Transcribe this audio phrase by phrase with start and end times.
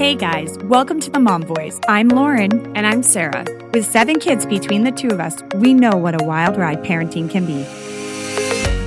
[0.00, 1.78] Hey guys, welcome to the Mom Voice.
[1.86, 2.74] I'm Lauren.
[2.74, 3.44] And I'm Sarah.
[3.74, 7.28] With seven kids between the two of us, we know what a wild ride parenting
[7.30, 7.64] can be.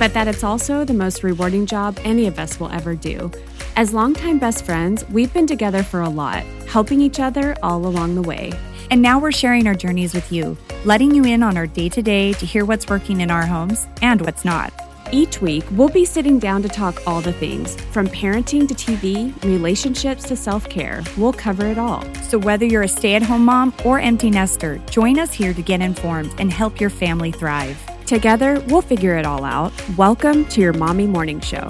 [0.00, 3.30] But that it's also the most rewarding job any of us will ever do.
[3.76, 8.16] As longtime best friends, we've been together for a lot, helping each other all along
[8.16, 8.52] the way.
[8.90, 12.02] And now we're sharing our journeys with you, letting you in on our day to
[12.02, 14.72] day to hear what's working in our homes and what's not.
[15.14, 19.32] Each week, we'll be sitting down to talk all the things from parenting to TV,
[19.44, 21.04] relationships to self care.
[21.16, 22.02] We'll cover it all.
[22.24, 25.62] So, whether you're a stay at home mom or empty nester, join us here to
[25.62, 27.80] get informed and help your family thrive.
[28.06, 29.72] Together, we'll figure it all out.
[29.96, 31.68] Welcome to your Mommy Morning Show.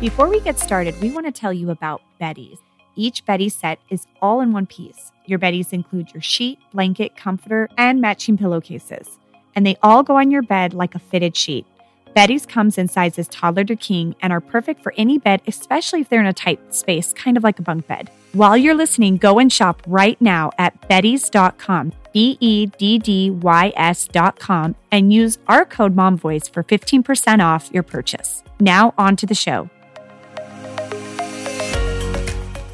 [0.00, 2.56] Before we get started, we want to tell you about Beddys.
[2.96, 5.12] Each Beddys set is all in one piece.
[5.26, 9.19] Your Beddys include your sheet, blanket, comforter, and matching pillowcases
[9.54, 11.66] and they all go on your bed like a fitted sheet.
[12.14, 16.08] Beddys comes in sizes toddler to king and are perfect for any bed, especially if
[16.08, 18.10] they're in a tight space, kind of like a bunk bed.
[18.32, 23.72] While you're listening, go and shop right now at beddys.com, B E D D Y
[23.76, 28.42] S.com, and use our code MOMVOICE for 15% off your purchase.
[28.58, 29.70] Now, on to the show.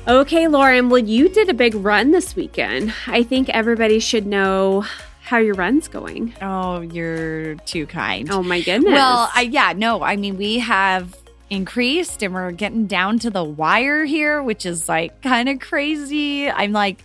[0.09, 2.95] Okay, Lauren, well, you did a big run this weekend.
[3.07, 4.85] I think everybody should know
[5.27, 6.33] how your run's going.
[6.41, 8.31] Oh, you're too kind.
[8.31, 8.93] Oh my goodness.
[8.93, 11.17] Well, I yeah, no, I mean we have
[11.51, 16.49] increased and we're getting down to the wire here, which is like kind of crazy.
[16.49, 17.03] I'm like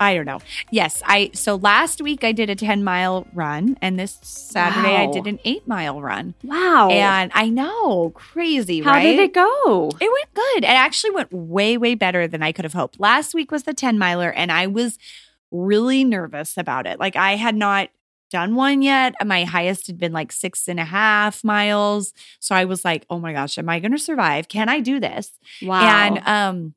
[0.00, 0.38] I don't know.
[0.70, 5.08] Yes, I so last week I did a 10 mile run and this Saturday wow.
[5.08, 6.34] I did an 8 mile run.
[6.44, 6.90] Wow.
[6.90, 9.02] And I know, crazy, How right?
[9.02, 9.90] did it go?
[10.00, 10.58] It went good.
[10.62, 13.00] It actually went way way better than I could have hoped.
[13.00, 14.96] Last week was the 10 miler and I was
[15.50, 16.98] really nervous about it.
[17.00, 17.90] Like I had not
[18.30, 19.14] done one yet.
[19.24, 22.12] My highest had been like six and a half miles.
[22.40, 24.48] So I was like, oh my gosh, am I going to survive?
[24.48, 25.32] Can I do this?
[25.62, 25.80] Wow.
[25.80, 26.74] And um,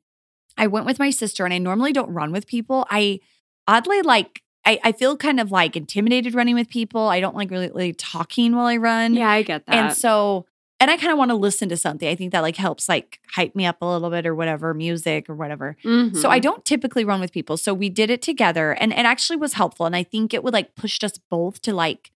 [0.56, 2.86] I went with my sister, and I normally don't run with people.
[2.90, 3.20] I
[3.66, 7.08] oddly like, I, I feel kind of like intimidated running with people.
[7.08, 9.14] I don't like really, really talking while I run.
[9.14, 9.74] Yeah, I get that.
[9.74, 10.46] And so
[10.82, 12.08] and I kind of want to listen to something.
[12.08, 15.30] I think that like helps like hype me up a little bit or whatever, music
[15.30, 15.76] or whatever.
[15.84, 16.16] Mm-hmm.
[16.16, 16.42] So I mm-hmm.
[16.42, 17.56] don't typically run with people.
[17.56, 19.86] So we did it together and it actually was helpful.
[19.86, 22.10] And I think it would like pushed us both to like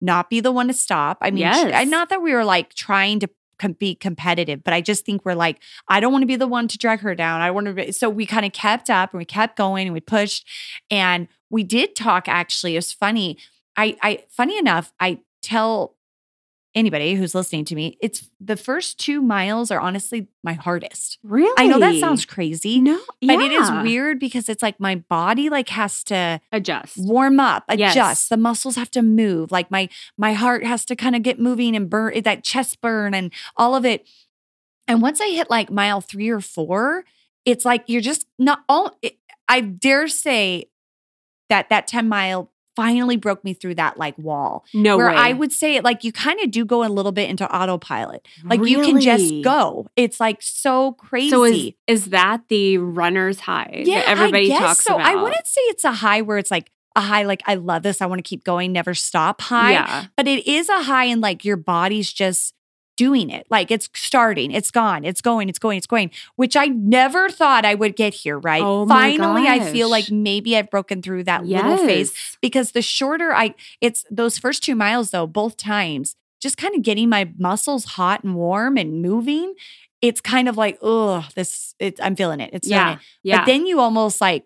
[0.00, 1.18] not be the one to stop.
[1.20, 1.88] I mean, yes.
[1.88, 3.28] not that we were like trying to
[3.58, 6.48] com- be competitive, but I just think we're like, I don't want to be the
[6.48, 7.42] one to drag her down.
[7.42, 7.92] I want to be.
[7.92, 10.48] So we kind of kept up and we kept going and we pushed
[10.90, 12.76] and we did talk actually.
[12.76, 13.36] It was funny.
[13.76, 15.95] I, I, funny enough, I tell
[16.76, 21.18] anybody who's listening to me, it's the first two miles are honestly my hardest.
[21.24, 21.52] Really?
[21.58, 22.80] I know that sounds crazy.
[22.80, 27.40] No, but it is weird because it's like my body like has to adjust, warm
[27.40, 27.96] up, adjust.
[27.96, 28.28] Yes.
[28.28, 29.50] The muscles have to move.
[29.50, 32.80] Like my my heart has to kind of get moving and burn eh, that chest
[32.80, 34.06] burn and all of it.
[34.86, 37.04] And once I hit like mile three or four,
[37.44, 38.96] it's like you're just not all.
[39.02, 39.16] It,
[39.48, 40.68] I dare say
[41.48, 44.64] that that 10 mile finally broke me through that like wall.
[44.72, 45.16] No where way.
[45.16, 48.26] I would say like you kind of do go a little bit into autopilot.
[48.44, 48.72] Like really?
[48.72, 49.86] you can just go.
[49.96, 51.30] It's like so crazy.
[51.30, 54.94] So is, is that the runner's high yeah, that everybody I talks so.
[54.94, 55.06] about?
[55.06, 58.00] I wouldn't say it's a high where it's like a high like I love this,
[58.00, 59.72] I want to keep going, never stop high.
[59.72, 60.04] Yeah.
[60.16, 62.54] But it is a high and like your body's just
[62.96, 63.46] doing it.
[63.50, 67.64] Like it's starting, it's gone, it's going, it's going, it's going, which I never thought
[67.64, 68.62] I would get here, right?
[68.62, 69.60] Oh Finally, gosh.
[69.60, 71.62] I feel like maybe I've broken through that yes.
[71.62, 76.56] little phase because the shorter I, it's those first two miles though, both times, just
[76.56, 79.54] kind of getting my muscles hot and warm and moving.
[80.02, 82.50] It's kind of like, oh, this, it, I'm feeling it.
[82.52, 82.94] It's yeah.
[82.94, 82.98] It.
[83.22, 83.38] Yeah.
[83.38, 84.44] But then you almost like,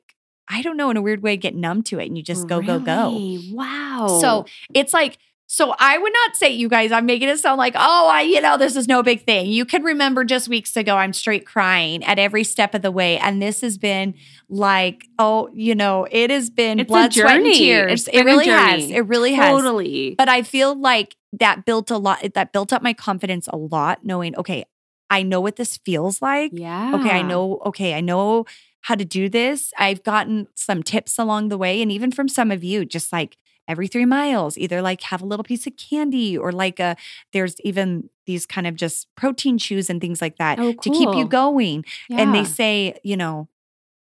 [0.48, 2.60] I don't know, in a weird way, get numb to it and you just go,
[2.60, 2.78] really?
[2.78, 3.38] go, go.
[3.54, 4.18] Wow.
[4.20, 5.18] So it's like,
[5.52, 8.40] so I would not say, you guys, I'm making it sound like, oh, I, you
[8.40, 9.46] know, this is no big thing.
[9.46, 13.18] You can remember just weeks ago, I'm straight crying at every step of the way.
[13.18, 14.14] And this has been
[14.48, 18.06] like, oh, you know, it has been it's blood, sweat, and tears.
[18.06, 18.88] it really has.
[18.92, 19.50] It really has.
[19.50, 20.14] Totally.
[20.16, 24.04] But I feel like that built a lot, that built up my confidence a lot,
[24.04, 24.66] knowing, okay,
[25.10, 26.52] I know what this feels like.
[26.54, 26.94] Yeah.
[26.94, 28.44] Okay, I know, okay, I know
[28.82, 29.72] how to do this.
[29.76, 31.82] I've gotten some tips along the way.
[31.82, 33.36] And even from some of you, just like,
[33.70, 36.96] every three miles, either like have a little piece of candy or like a,
[37.32, 40.82] there's even these kind of just protein chews and things like that oh, cool.
[40.82, 41.84] to keep you going.
[42.08, 42.20] Yeah.
[42.20, 43.48] And they say, you know,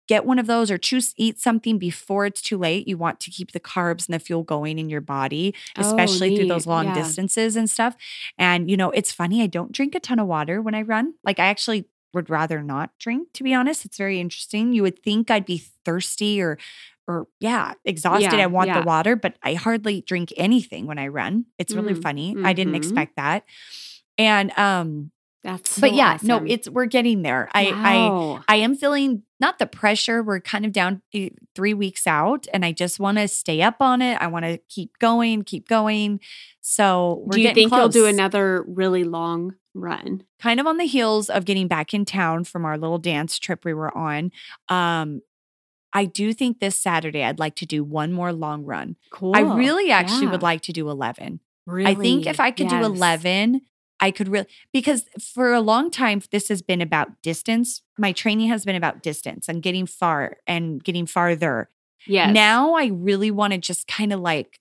[0.07, 2.87] get one of those or choose eat something before it's too late.
[2.87, 6.33] You want to keep the carbs and the fuel going in your body, oh, especially
[6.33, 6.93] oh, through those long yeah.
[6.93, 7.95] distances and stuff.
[8.37, 11.15] And you know, it's funny, I don't drink a ton of water when I run.
[11.23, 11.85] Like I actually
[12.15, 13.85] would rather not drink, to be honest.
[13.85, 14.73] It's very interesting.
[14.73, 16.57] You would think I'd be thirsty or
[17.07, 18.37] or yeah, exhausted.
[18.37, 18.79] Yeah, I want yeah.
[18.81, 21.45] the water, but I hardly drink anything when I run.
[21.59, 22.35] It's really Mm, funny.
[22.43, 22.77] I didn't mhm.
[22.77, 23.43] expect that.
[24.17, 25.11] And um
[25.43, 27.49] That's so but yeah, no, it's we're getting there.
[27.53, 28.43] I Wow.
[28.47, 30.23] I I am feeling not the pressure.
[30.23, 33.75] We're kind of down eh, three weeks out, and I just want to stay up
[33.81, 34.17] on it.
[34.21, 36.19] I want to keep going, keep going.
[36.61, 40.23] So we're Do you think you'll do another really long run?
[40.39, 43.65] kind of on the heels of getting back in town from our little dance trip
[43.65, 44.31] we were on.
[44.69, 45.21] Um,
[45.93, 48.97] I do think this Saturday I'd like to do one more long run.
[49.11, 49.33] Cool.
[49.35, 51.39] I really actually would like to do 11.
[51.65, 51.89] Really?
[51.89, 53.61] I think if I could do 11,
[53.99, 57.81] I could really, because for a long time, this has been about distance.
[57.97, 61.69] My training has been about distance and getting far and getting farther.
[62.05, 62.33] Yes.
[62.33, 64.59] Now I really want to just kind of like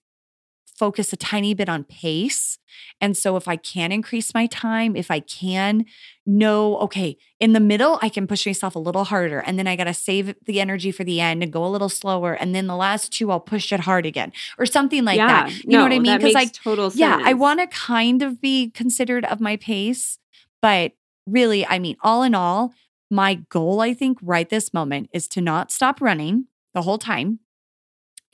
[0.74, 2.58] focus a tiny bit on pace.
[3.00, 5.84] And so if I can increase my time, if I can
[6.26, 9.38] know, okay, in the middle, I can push myself a little harder.
[9.38, 11.88] And then I got to save the energy for the end and go a little
[11.88, 12.32] slower.
[12.32, 15.44] And then the last two, I'll push it hard again or something like yeah.
[15.44, 15.64] that.
[15.64, 16.16] You know what I mean?
[16.16, 17.00] Because like, total sense.
[17.00, 20.18] yeah, I want to kind of be considered of my pace,
[20.60, 20.92] but
[21.26, 22.74] really, I mean, all in all,
[23.10, 27.38] my goal, I think, right this moment is to not stop running the whole time.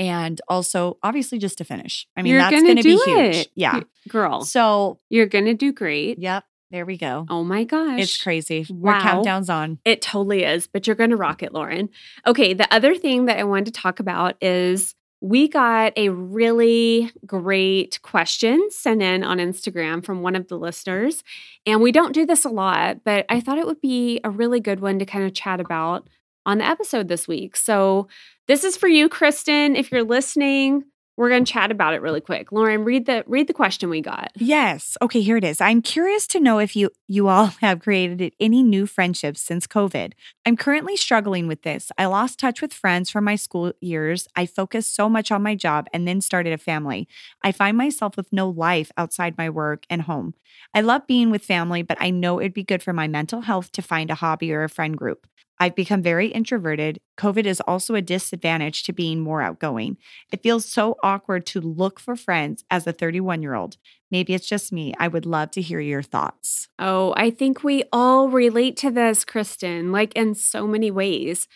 [0.01, 2.07] And also, obviously, just to finish.
[2.17, 3.49] I mean, You're that's gonna be do huge.
[3.55, 3.81] Yeah.
[4.09, 4.41] Girl.
[4.43, 6.19] So, You're gonna do great.
[6.19, 7.27] yep, there we go.
[7.29, 8.01] Oh my gosh.
[8.01, 8.65] It's crazy.
[8.71, 9.03] Wow.
[9.03, 9.79] countdown's on.
[9.85, 11.89] It totally is, but you're going to rock it, Lauren.
[12.27, 17.11] Okay, the other thing that I wanted to talk about is we got a really
[17.27, 21.23] great question sent in on Instagram from one of the listeners.
[21.67, 24.61] And we don't do this a lot, but I thought it would be a really
[24.61, 26.09] good one to kind of chat about
[26.47, 27.57] on the episode this week.
[27.57, 28.09] So
[28.49, 29.77] this is for you, Kristen.
[29.77, 30.85] If you're listening,
[31.21, 32.51] we're going to chat about it really quick.
[32.51, 34.33] Lauren, read the read the question we got.
[34.37, 34.97] Yes.
[35.03, 35.61] Okay, here it is.
[35.61, 40.15] I'm curious to know if you you all have created any new friendships since COVID.
[40.47, 41.93] I'm currently struggling with this.
[41.99, 44.29] I lost touch with friends from my school years.
[44.35, 47.07] I focused so much on my job and then started a family.
[47.45, 50.33] I find myself with no life outside my work and home.
[50.73, 53.73] I love being with family, but I know it'd be good for my mental health
[53.73, 55.27] to find a hobby or a friend group.
[55.61, 57.01] I've become very introverted.
[57.19, 59.99] COVID is also a disadvantage to being more outgoing.
[60.33, 63.77] It feels so awkward to look for friends as a 31 year old.
[64.11, 64.95] Maybe it's just me.
[64.99, 66.69] I would love to hear your thoughts.
[66.79, 71.47] Oh, I think we all relate to this, Kristen, like in so many ways.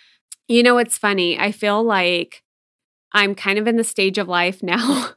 [0.48, 1.38] You know, it's funny.
[1.38, 2.42] I feel like
[3.14, 5.12] I'm kind of in the stage of life now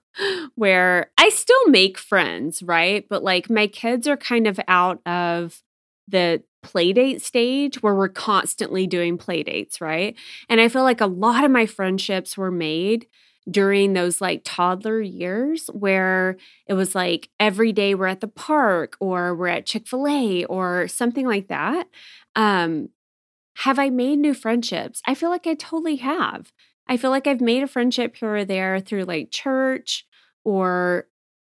[0.55, 3.05] where I still make friends, right?
[3.09, 5.61] But like my kids are kind of out of
[6.07, 10.15] the play date stage where we're constantly doing play dates, right?
[10.49, 13.07] And I feel like a lot of my friendships were made
[13.49, 16.35] during those like toddler years where
[16.67, 21.25] it was like every day we're at the park or we're at Chick-fil-A or something
[21.25, 21.87] like that.
[22.35, 22.89] Um
[23.59, 25.01] have I made new friendships?
[25.07, 26.51] I feel like I totally have.
[26.87, 30.05] I feel like I've made a friendship here or there through like church
[30.43, 31.07] or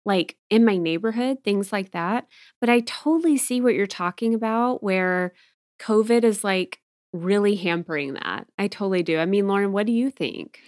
[0.05, 2.27] like in my neighborhood, things like that.
[2.61, 5.33] But I totally see what you're talking about where
[5.81, 6.81] COVID is like
[7.13, 8.47] really hampering that.
[8.59, 9.19] I totally do.
[9.19, 10.59] I mean, Lauren, what do you think?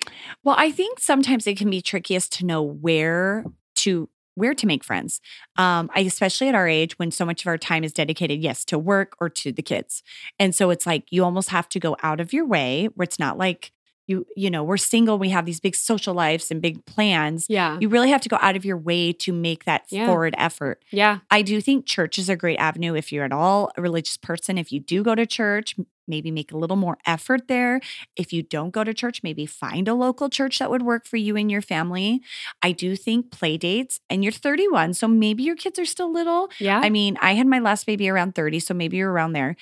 [0.45, 3.45] Well, I think sometimes it can be trickiest to know where
[3.77, 5.21] to where to make friends.
[5.57, 8.67] Um, I, especially at our age when so much of our time is dedicated, yes,
[8.67, 10.03] to work or to the kids.
[10.39, 13.19] And so it's like you almost have to go out of your way where it's
[13.19, 13.73] not like
[14.07, 17.47] you, you know, we're single, we have these big social lives and big plans.
[17.49, 17.79] Yeah.
[17.81, 20.07] You really have to go out of your way to make that Yeah.
[20.07, 20.85] forward effort.
[20.91, 21.19] Yeah.
[21.31, 24.59] I do think church is a great avenue if you're at all a religious person.
[24.59, 25.75] If you do go to church,
[26.09, 27.81] maybe make a little more effort there.
[28.15, 31.17] If you don't go to church, maybe find a local church that would work for
[31.17, 32.21] you and your family.
[32.63, 36.49] I do think play dates, and you're 31, so maybe your kids are still little.
[36.61, 36.79] Yeah.
[36.81, 39.57] I mean, I had my last baby around 30, so maybe you're around there.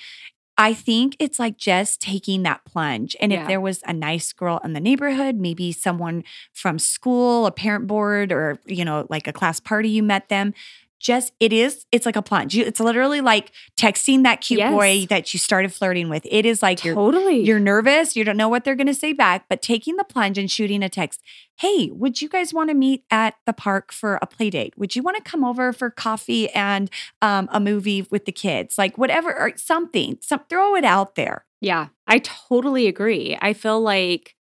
[0.57, 3.15] I think it's like just taking that plunge.
[3.19, 3.41] And Yeah.
[3.41, 7.87] if there was a nice girl in the neighborhood, maybe someone from school, a parent
[7.87, 10.53] board, or, you know, like a class party, you met them.
[10.99, 12.55] Just it is, it's like a plunge.
[12.55, 14.71] You, it's literally like texting that cute Yes.
[14.73, 16.25] boy that you started flirting with.
[16.29, 17.41] It is like you're totally.
[17.43, 20.37] you're nervous, you don't know what they're going to say back, but taking the plunge
[20.37, 21.21] and shooting a text.
[21.57, 24.73] Hey, would you guys want to meet at the park for a play date?
[24.77, 26.89] Would you want to come over for coffee and
[27.21, 28.77] um, a movie with the kids?
[28.77, 30.17] Like whatever or something.
[30.21, 31.45] Some throw it out there.
[31.61, 33.37] Yeah, I totally agree.
[33.41, 34.35] I feel like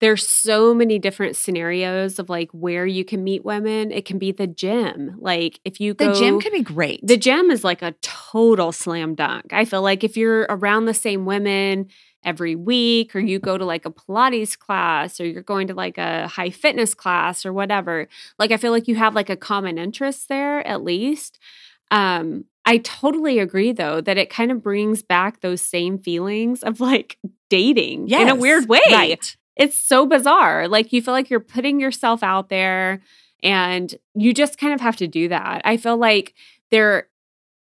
[0.00, 3.90] there's so many different scenarios of like where you can meet women.
[3.92, 5.16] It can be the gym.
[5.18, 7.00] Like if you go The gym could be great.
[7.06, 9.52] the gym is like a total slam dunk.
[9.52, 11.88] I feel like if you're around the same women
[12.24, 15.96] every week or you go to like a Pilates class or you're going to like
[15.98, 19.78] a high fitness class or whatever, like I feel like you have like a common
[19.78, 21.38] interest there at least.
[21.90, 26.78] Um I totally agree though that it kind of brings back those same feelings of
[26.80, 27.16] like
[27.48, 28.80] dating in a weird way.
[28.90, 29.36] Right.
[29.56, 30.68] It's so bizarre.
[30.68, 33.02] Like you feel like you're putting yourself out there
[33.42, 35.62] and you just kind of have to do that.
[35.64, 36.34] I feel like
[36.70, 37.08] there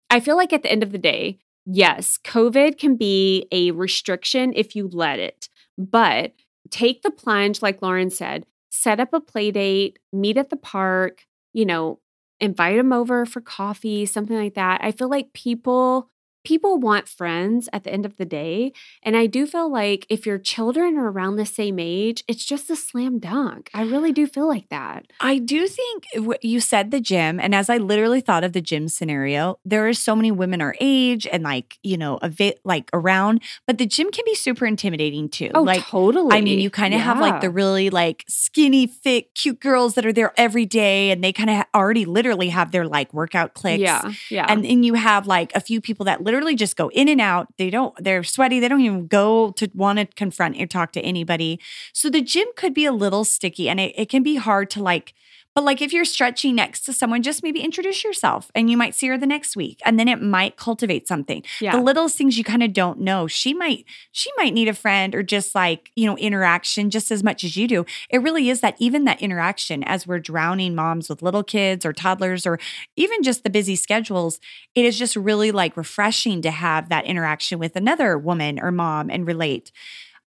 [0.09, 4.53] I feel like at the end of the day, yes, COVID can be a restriction
[4.55, 6.33] if you let it, but
[6.69, 11.25] take the plunge, like Lauren said, set up a play date, meet at the park,
[11.53, 11.99] you know,
[12.39, 14.79] invite them over for coffee, something like that.
[14.83, 16.09] I feel like people
[16.47, 18.71] people want friends at the end of the day.
[19.03, 22.69] And I do feel like if your children are around the same age, it's just
[22.69, 23.69] a slam dunk.
[23.73, 25.07] I really do feel like that.
[25.19, 26.07] I do think
[26.41, 27.37] you said the gym.
[27.37, 30.73] And as I literally thought of the gym scenario, there are so many women our
[30.79, 34.65] age and like, you know, a bit like around, but the gym can be super
[34.65, 35.51] intimidating too.
[35.53, 36.33] Oh, like, totally.
[36.33, 37.07] I mean, you kind of yeah.
[37.07, 41.21] have like the really like skinny, fit, cute girls that are there every day and
[41.21, 43.81] they kind of already literally have their like workout clicks.
[43.81, 44.13] Yeah.
[44.31, 44.45] Yeah.
[44.47, 47.19] And then you have like a few people that literally literally just go in and
[47.19, 47.47] out.
[47.57, 48.59] They don't, they're sweaty.
[48.59, 51.59] They don't even go to want to confront or talk to anybody.
[51.93, 54.83] So the gym could be a little sticky and it, it can be hard to
[54.83, 55.15] like,
[55.57, 58.93] but like if you're stretching next to someone, just maybe introduce yourself and you might
[58.93, 61.41] see her the next week and then it might cultivate something.
[61.59, 61.71] Yeah.
[61.71, 63.25] The littlest things you kind of don't know.
[63.25, 67.23] She might, she might need a friend or just like, you know, interaction just as
[67.23, 67.87] much as you do.
[68.11, 71.91] It really is that even that interaction as we're drowning moms with little kids or
[71.91, 72.59] toddlers or
[72.95, 74.39] even just the busy schedules,
[74.75, 79.09] it is just really like refreshing to have that interaction with another woman or mom
[79.09, 79.71] and relate.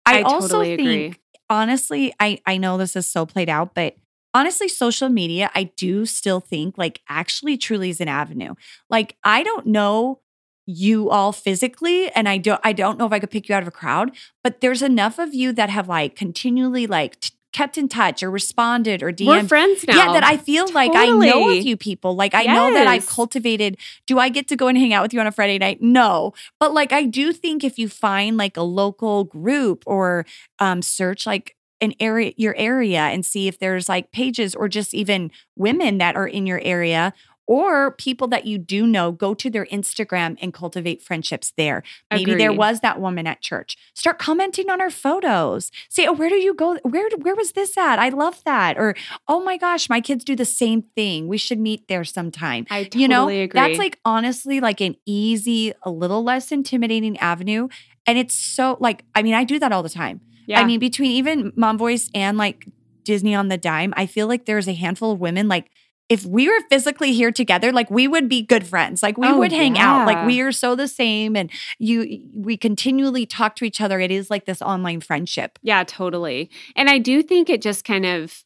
[0.04, 1.14] I, I also totally think, agree.
[1.48, 3.94] honestly, I, I know this is so played out, but
[4.34, 8.54] honestly, social media, I do still think like actually truly is an avenue.
[8.88, 10.20] Like, I don't know
[10.66, 13.62] you all physically and I don't I don't know if I could pick you out
[13.62, 14.12] of a crowd,
[14.44, 18.30] but there's enough of you that have like continually like t- kept in touch or
[18.30, 19.26] responded or DM'd.
[19.26, 19.96] We're friends now.
[19.96, 20.88] Yeah, that I feel totally.
[20.88, 22.14] like I know a few people.
[22.14, 22.54] Like I yes.
[22.54, 23.76] know that I've cultivated.
[24.06, 25.82] Do I get to go and hang out with you on a Friday night?
[25.82, 26.32] No.
[26.60, 30.26] But like I do think if you find like a local group or
[30.60, 34.94] um search like an area your area and see if there's like pages or just
[34.94, 37.12] even women that are in your area
[37.50, 41.82] or people that you do know go to their Instagram and cultivate friendships there.
[42.08, 42.40] Maybe Agreed.
[42.40, 43.76] there was that woman at church.
[43.92, 45.72] Start commenting on her photos.
[45.88, 46.76] Say, "Oh, where do you go?
[46.84, 47.98] Where where was this at?
[47.98, 48.94] I love that." Or,
[49.26, 51.26] "Oh my gosh, my kids do the same thing.
[51.26, 53.48] We should meet there sometime." I totally you know, agree.
[53.48, 57.66] That's like honestly like an easy, a little less intimidating avenue,
[58.06, 60.20] and it's so like I mean, I do that all the time.
[60.50, 60.60] Yeah.
[60.60, 62.66] I mean, between even Mom Voice and like
[63.04, 65.70] Disney on the Dime, I feel like there's a handful of women like
[66.08, 69.00] if we were physically here together, like we would be good friends.
[69.00, 70.00] Like we oh, would hang yeah.
[70.00, 70.06] out.
[70.08, 74.00] Like we are so the same and you we continually talk to each other.
[74.00, 75.56] It is like this online friendship.
[75.62, 76.50] Yeah, totally.
[76.74, 78.42] And I do think it just kind of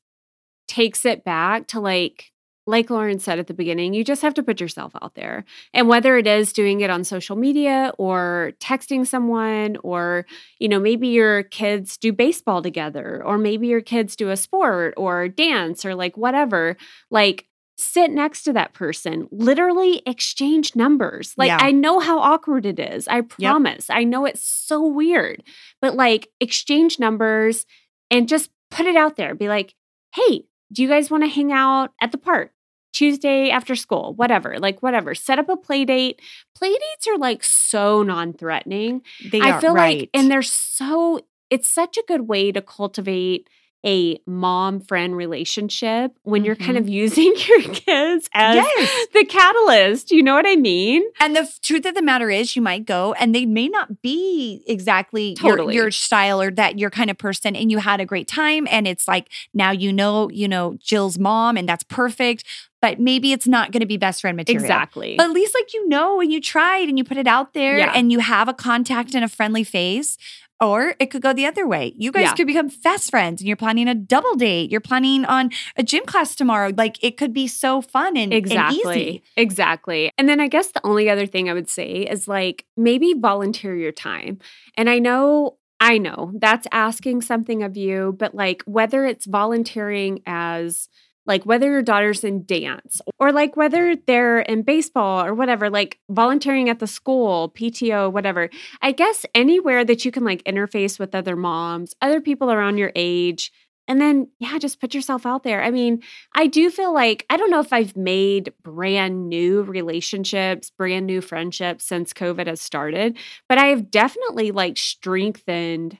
[0.69, 2.34] takes it back to like
[2.67, 5.45] like Lauren said at the beginning, you just have to put yourself out there.
[5.73, 10.25] And whether it is doing it on social media or texting someone, or,
[10.59, 14.95] you know, maybe your kids do baseball together, or maybe your kids do a sport
[14.97, 16.77] or dance or like whatever,
[17.11, 21.35] like sit next to that person, literally exchange numbers.
[21.37, 21.59] Like, yeah.
[21.61, 23.09] I know how awkward it is.
[23.09, 23.89] I promise.
[23.89, 23.99] Yep.
[23.99, 25.43] I know it's so weird,
[25.83, 27.67] but like, exchange numbers
[28.11, 29.35] and just put it out there.
[29.35, 29.75] Be like,
[30.15, 32.51] hey, do you guys want to hang out at the park?
[32.93, 35.17] Tuesday after school, whatever, like whatever.
[35.17, 36.23] Set up a play date.
[36.55, 39.03] Play dates are like so non-threatening.
[39.33, 39.99] They I feel right.
[40.03, 43.49] like and they're so it's such a good way to cultivate
[43.85, 46.47] a mom friend relationship when mm-hmm.
[46.47, 46.93] you're kind of mm-hmm.
[46.93, 49.07] using your kids as yes.
[49.13, 50.11] the catalyst.
[50.11, 51.05] You know what I mean?
[51.21, 54.03] And the f- truth of the matter is, you might go and they may not
[54.03, 55.75] be exactly totally.
[55.75, 58.67] your, your style or that your kind of person, and you had a great time.
[58.71, 62.45] And it's like now you know, you know, Jill's mom, and that's perfect
[62.85, 64.63] but maybe it's not going to be best friend material.
[64.63, 65.17] Exactly.
[65.17, 67.79] But at least like you know and you tried and you put it out there
[67.79, 67.93] yeah.
[67.95, 70.19] and you have a contact and a friendly face.
[70.61, 71.93] Or it could go the other way.
[71.97, 72.35] You guys yeah.
[72.35, 74.71] could become fast friends and you're planning a double date.
[74.71, 76.73] You're planning on a gym class tomorrow.
[76.77, 79.09] Like it could be so fun and, exactly.
[79.37, 80.13] And exactly.
[80.17, 83.75] And then I guess the only other thing I would say is like maybe volunteer
[83.77, 84.39] your time.
[84.77, 90.23] And I know I know that's asking something of you, but like whether it's volunteering
[90.25, 90.89] as
[91.27, 95.99] like whether your daughter's in dance or like whether they're in baseball or whatever, like
[96.11, 98.51] volunteering at the school, PTO, whatever.
[98.83, 102.93] I guess anywhere that you can like interface with other moms, other people around your
[102.95, 103.53] age.
[103.87, 105.63] And then, yeah, just put yourself out there.
[105.63, 106.03] I mean,
[106.35, 111.21] I do feel like I don't know if I've made brand new relationships, brand new
[111.21, 115.99] friendships since COVID has started, but I have definitely like strengthened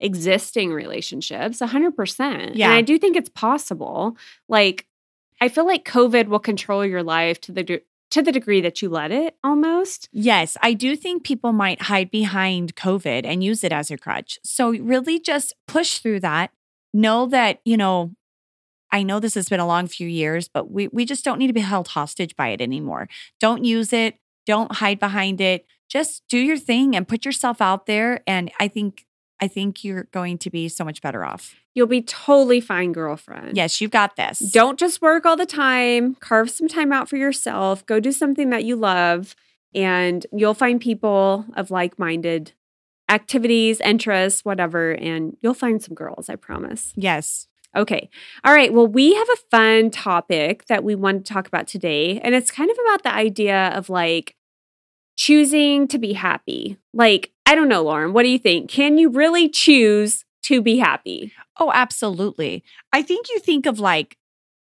[0.00, 2.52] existing relationships 100%.
[2.54, 2.66] Yeah.
[2.66, 4.16] And I do think it's possible.
[4.48, 4.86] Like
[5.40, 8.80] I feel like COVID will control your life to the de- to the degree that
[8.80, 10.08] you let it almost.
[10.12, 14.38] Yes, I do think people might hide behind COVID and use it as a crutch.
[14.44, 16.52] So really just push through that.
[16.94, 18.12] Know that, you know,
[18.92, 21.48] I know this has been a long few years, but we we just don't need
[21.48, 23.08] to be held hostage by it anymore.
[23.40, 24.14] Don't use it
[24.46, 25.66] Don't hide behind it.
[25.88, 28.22] Just do your thing and put yourself out there.
[28.26, 29.04] And I think,
[29.40, 31.54] I think you're going to be so much better off.
[31.74, 33.56] You'll be totally fine, girlfriend.
[33.56, 34.38] Yes, you've got this.
[34.38, 36.14] Don't just work all the time.
[36.16, 37.84] Carve some time out for yourself.
[37.84, 39.36] Go do something that you love,
[39.74, 42.52] and you'll find people of like minded
[43.08, 46.92] activities, interests, whatever, and you'll find some girls, I promise.
[46.96, 47.46] Yes.
[47.76, 48.08] Okay.
[48.42, 48.72] All right.
[48.72, 52.50] Well, we have a fun topic that we want to talk about today, and it's
[52.50, 54.34] kind of about the idea of like
[55.16, 56.78] choosing to be happy.
[56.94, 58.68] Like, I don't know, Lauren, what do you think?
[58.68, 61.32] Can you really choose to be happy?
[61.58, 62.64] Oh, absolutely.
[62.92, 64.16] I think you think of like,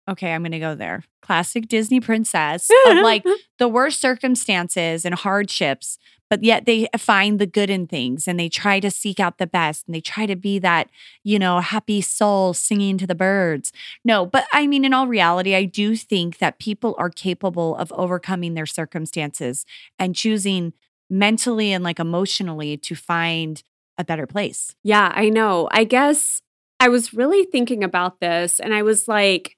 [0.09, 1.05] okay, I'm going to go there.
[1.23, 3.25] Classic Disney princess of like
[3.59, 5.97] the worst circumstances and hardships,
[6.29, 9.47] but yet they find the good in things and they try to seek out the
[9.47, 10.91] best and they try to be that,
[11.23, 13.73] you know, happy soul singing to the birds.
[14.05, 17.93] No, but I mean, in all reality, I do think that people are capable of
[17.93, 19.64] overcoming their circumstances
[19.99, 20.75] and choosing
[21.11, 23.62] mentally and like emotionally to find
[23.99, 24.75] a better place.
[24.82, 25.68] Yeah, I know.
[25.70, 26.42] I guess
[26.80, 29.56] I was really thinking about this and I was like,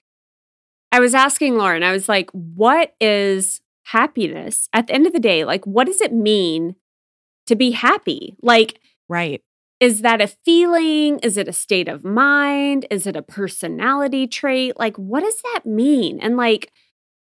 [0.92, 5.20] I was asking Lauren, I was like, what is happiness at the end of the
[5.20, 5.44] day?
[5.44, 6.76] Like, what does it mean
[7.46, 8.36] to be happy?
[8.42, 9.42] Like, Right.
[9.80, 11.18] is that a feeling?
[11.20, 12.86] Is it a state of mind?
[12.90, 14.78] Is it a personality trait?
[14.78, 16.18] Like, what does that mean?
[16.20, 16.72] And like,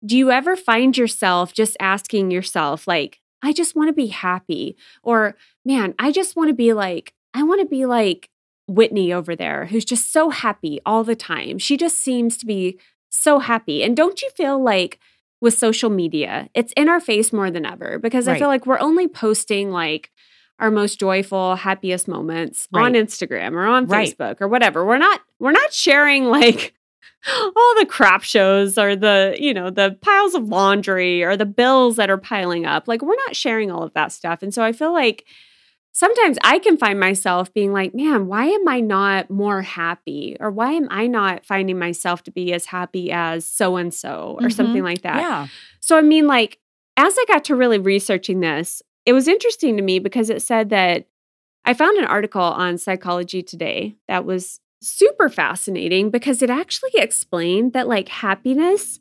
[0.05, 4.77] do you ever find yourself just asking yourself, like, I just want to be happy?
[5.03, 8.31] Or, man, I just want to be like, I want to be like
[8.67, 11.59] Whitney over there, who's just so happy all the time.
[11.59, 12.79] She just seems to be
[13.11, 13.83] so happy.
[13.83, 14.99] And don't you feel like
[15.41, 18.81] with social media, it's in our face more than ever because I feel like we're
[18.81, 20.11] only posting like
[20.59, 24.09] our most joyful, happiest moments on Instagram or on Right.
[24.19, 24.85] Facebook or whatever.
[24.85, 26.75] We're not we're not sharing like
[27.57, 31.97] all the crap shows or the, you know, the piles of laundry or the bills
[31.97, 32.89] that are piling up.
[32.89, 34.43] Like we're not sharing all of that stuff.
[34.43, 35.25] And so I feel like
[35.93, 40.37] sometimes I can find myself being like, man, why am I not more happy?
[40.39, 44.39] Or why am I not finding myself to be as happy as so and so
[44.41, 44.53] or Mhm.
[44.53, 45.17] something like that?
[45.21, 45.47] Yeah.
[45.81, 46.59] So, I mean, like,
[46.97, 50.71] as I got to really researching this, it was interesting to me because it said
[50.71, 51.07] that
[51.65, 57.73] I found an article on Psychology Today that was super fascinating because it actually explained
[57.73, 59.01] that, like, happiness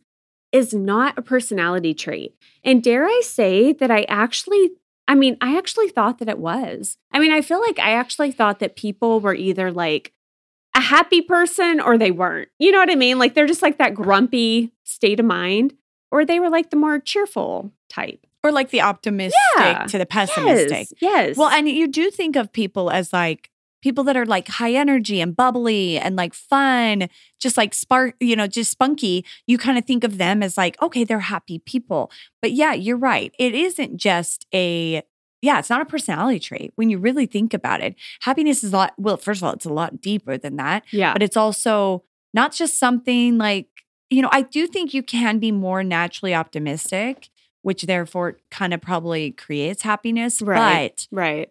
[0.51, 2.35] is not a personality trait.
[2.63, 4.71] And dare I say that I actually,
[5.07, 6.97] I mean, I actually thought that it was.
[7.11, 10.13] I mean, I feel like I actually thought that people were either like,
[10.75, 12.49] a happy person or they weren't.
[12.59, 13.17] You know what I mean?
[13.17, 15.73] Like they're just like that grumpy state of mind
[16.11, 18.27] or they were like the more cheerful type.
[18.43, 19.85] Or like the optimistic Yeah.
[19.87, 20.69] to the pessimistic.
[20.69, 20.93] Yes.
[21.01, 21.35] Yes.
[21.37, 23.49] Well, and you do think of people as like
[23.81, 27.09] people that are like high energy and bubbly and like fun,
[27.39, 29.25] just like spark, you know, just spunky.
[29.45, 32.11] You kind of think of them as like, okay, they're happy people.
[32.41, 33.33] But yeah, you're right.
[33.37, 35.03] It isn't just a,
[35.41, 37.95] yeah, it's not a personality trait when you really think about it.
[38.21, 41.13] Happiness is a lot, well, first of all, it's a lot deeper than that, yeah.
[41.13, 43.67] but it's also not just something like,
[44.09, 47.29] you know, I do think you can be more naturally optimistic,
[47.61, 50.41] which therefore kind of probably creates happiness.
[50.41, 51.05] Right.
[51.11, 51.49] But right.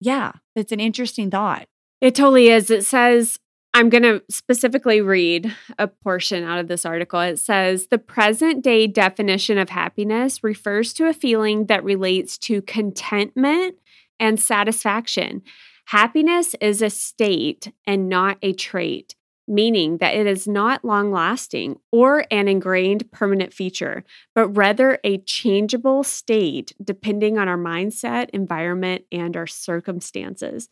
[0.00, 1.66] Yeah, it's an interesting thought.
[2.00, 2.70] It totally is.
[2.70, 3.38] It says,
[3.72, 7.20] I'm going to specifically read a portion out of this article.
[7.20, 12.62] It says, the present day definition of happiness refers to a feeling that relates to
[12.62, 13.76] contentment
[14.18, 15.42] and satisfaction.
[15.86, 19.14] Happiness is a state and not a trait,
[19.50, 25.18] meaning that it is not long lasting or an ingrained permanent feature, but rather a
[25.18, 30.68] changeable state depending on our mindset, environment, and our circumstances.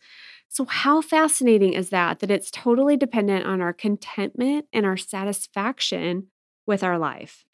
[0.47, 2.19] So, how fascinating is that?
[2.19, 6.27] That it's totally dependent on our contentment and our satisfaction
[6.65, 7.45] with our life.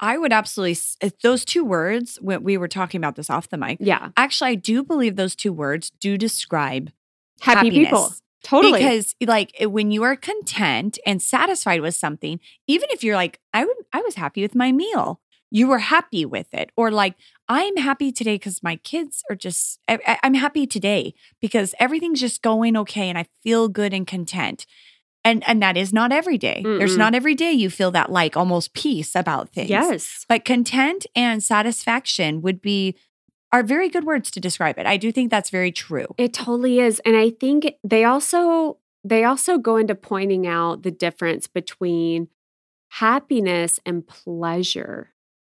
[0.00, 3.56] I would absolutely, eh, those two words, when we were talking about this off the
[3.56, 4.10] mic, Yeah.
[4.16, 6.90] actually, I do believe those two words do describe
[7.40, 7.86] Happy happiness.
[7.86, 8.10] people.
[8.44, 8.78] Totally.
[8.78, 13.64] Because like when you are content and satisfied with something, even if you're like, I
[13.64, 15.20] would I was happy with my meal.
[15.50, 16.70] You were happy with it.
[16.76, 17.14] Or like,
[17.48, 22.42] I'm happy today because my kids are just I, I'm happy today because everything's just
[22.42, 24.66] going okay and I feel good and content.
[25.24, 26.60] And and that is not every day.
[26.62, 29.70] There's not every day you feel that like almost peace about things.
[29.70, 30.26] yes.
[30.28, 32.94] But content and satisfaction would be
[33.54, 34.86] are very good words to describe it.
[34.86, 36.08] I do think that's very true.
[36.18, 37.00] It totally is.
[37.06, 42.28] And I think they also they also go into pointing out the difference between
[42.88, 45.12] happiness and pleasure.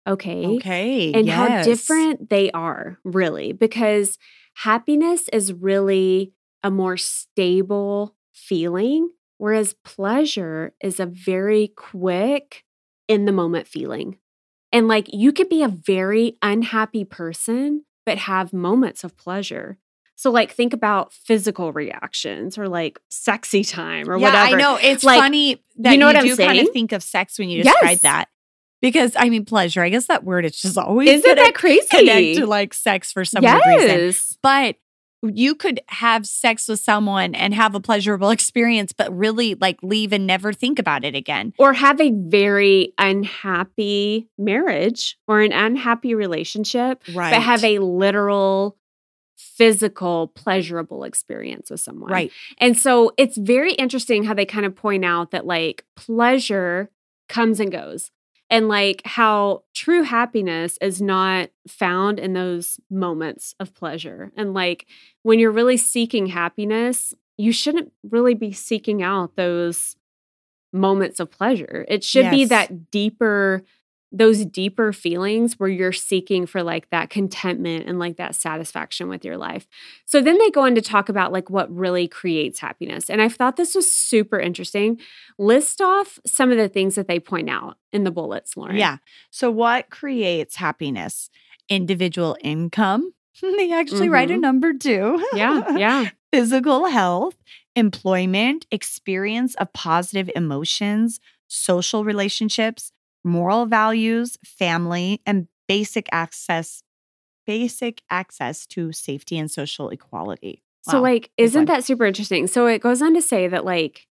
[0.07, 0.45] Okay.
[0.45, 1.11] Okay.
[1.13, 4.17] and how different they are, really, because
[4.55, 6.31] happiness is really
[6.63, 12.63] a more stable feeling, whereas pleasure is a very quick,
[13.09, 14.17] in the moment feeling.
[14.71, 19.77] And like you could be a very unhappy person, but have moments of pleasure.
[20.15, 24.55] So like think about physical reactions or like sexy time or yeah, whatever.
[24.55, 24.77] I know.
[24.81, 26.67] It's Like, funny that you know what I'm do kind saying?
[26.67, 28.01] of think of sex when you describe Yes.
[28.01, 28.25] that.
[28.81, 31.87] Because I mean, pleasure, I guess that word it's just always Isn't that crazy?
[31.89, 34.37] connect to like sex for some weird reason.
[34.41, 34.75] But
[35.21, 40.13] you could have sex with someone and have a pleasurable experience, but really like leave
[40.13, 41.53] and never think about it again.
[41.57, 47.31] Or have a very unhappy marriage or an unhappy relationship, Right.
[47.33, 48.77] but have a literal
[49.37, 52.11] physical pleasurable experience with someone.
[52.11, 52.31] right.
[52.59, 56.89] And so it's very interesting how they kind of point out that like pleasure
[57.27, 58.11] comes and goes.
[58.49, 64.31] And like how true happiness is not found in those moments of pleasure.
[64.35, 64.87] And like
[65.23, 69.95] when you're really seeking happiness, you shouldn't really be seeking out those
[70.73, 71.85] moments of pleasure.
[71.87, 73.63] It should be that deeper
[74.11, 79.23] those deeper feelings where you're seeking for like that contentment and like that satisfaction with
[79.23, 79.67] your life.
[80.05, 83.09] So then they go on to talk about like what really creates happiness.
[83.09, 84.99] And I thought this was super interesting.
[85.37, 88.77] List off some of the things that they point out in the bullets, Lauren.
[88.77, 88.97] Yeah.
[89.29, 91.29] So what creates happiness?
[91.69, 93.13] Individual income.
[93.41, 94.41] They actually write a Mhm.
[94.41, 95.23] number two.
[95.33, 95.77] Yeah.
[95.77, 96.09] Yeah.
[96.33, 97.35] Physical health,
[97.75, 102.91] employment, experience of positive emotions, social relationships,
[103.23, 106.83] moral values, family, and basic access
[107.45, 110.61] basic access to safety and social equality.
[110.83, 112.45] So, like, isn't that super interesting?
[112.45, 114.07] So, it goes on to say that, like,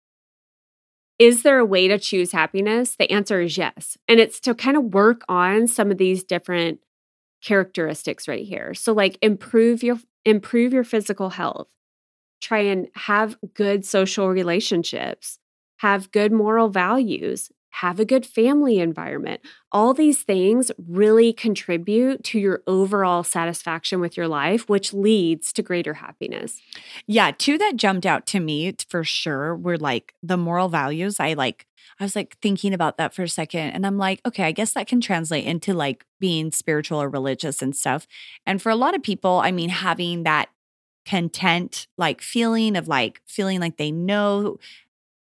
[1.19, 2.95] is there a way to choose happiness?
[2.95, 3.95] The answer is yes.
[4.07, 6.79] And it's to kind of work on some of these different
[7.43, 8.73] characteristics right here.
[8.73, 11.67] So, like, improve your improve your physical health.
[12.41, 15.37] Try and have good social relationships,
[15.77, 19.41] have good moral values, have a good family environment.
[19.71, 25.61] All these things really contribute to your overall satisfaction with your life, which leads to
[25.61, 26.61] greater happiness.
[27.05, 31.19] Yeah, two that jumped out to me for sure were like the moral values.
[31.19, 31.67] I like
[31.99, 34.73] I was like thinking about that for a second and I'm like, okay, I guess
[34.73, 38.07] that can translate into like being spiritual or religious and stuff.
[38.45, 40.49] And for a lot of people, I mean having that
[41.05, 44.57] content like feeling of like feeling like they know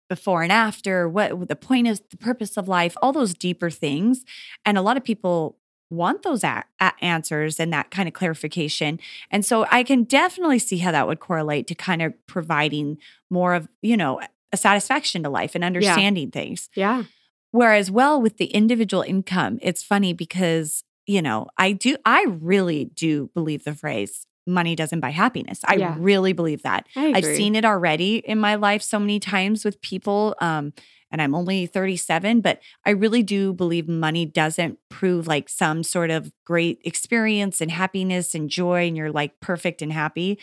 [0.09, 4.25] before and after what the point is the purpose of life all those deeper things
[4.65, 5.57] and a lot of people
[5.91, 8.99] want those a- a- answers and that kind of clarification
[9.31, 12.99] and so I can definitely see how that would correlate to kind of providing
[13.31, 14.21] more of, you know,
[14.53, 16.69] a satisfaction to life and understanding things.
[16.75, 17.05] Yeah.
[17.53, 22.87] Whereas, well, with the individual income, it's funny because, you know, I do, I really
[22.87, 25.61] do believe the phrase money doesn't buy happiness.
[25.67, 25.97] I Yeah.
[25.99, 26.87] really believe that.
[27.17, 30.35] I've seen it already in my life so many times with people.
[30.41, 30.73] Um,
[31.11, 36.11] and I'm only 37, but I really do believe money doesn't prove like some sort
[36.11, 40.39] of great experience and happiness and joy, and you're like perfect and happy.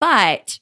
[0.00, 0.60] But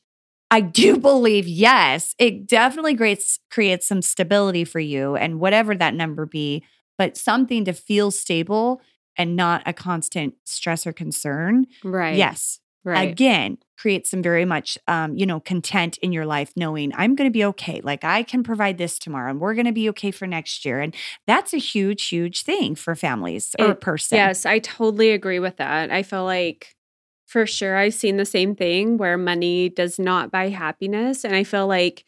[0.50, 5.94] I do believe, yes, it definitely creates creates some stability for you and whatever that
[5.94, 6.62] number be,
[6.96, 8.80] but something to feel stable
[9.16, 11.66] and not a constant stress or concern.
[11.84, 12.16] Right.
[12.16, 13.08] Yes, Right.
[13.08, 17.28] again create some very much um, you know content in your life knowing i'm going
[17.28, 20.10] to be okay like i can provide this tomorrow and we're going to be okay
[20.10, 20.94] for next year and
[21.26, 25.38] that's a huge huge thing for families or a It- person Yes, I totally agree
[25.38, 25.90] with that.
[25.90, 26.74] I feel like
[27.26, 31.24] for sure I've seen the same thing where money does not buy happiness.
[31.24, 32.04] And I feel like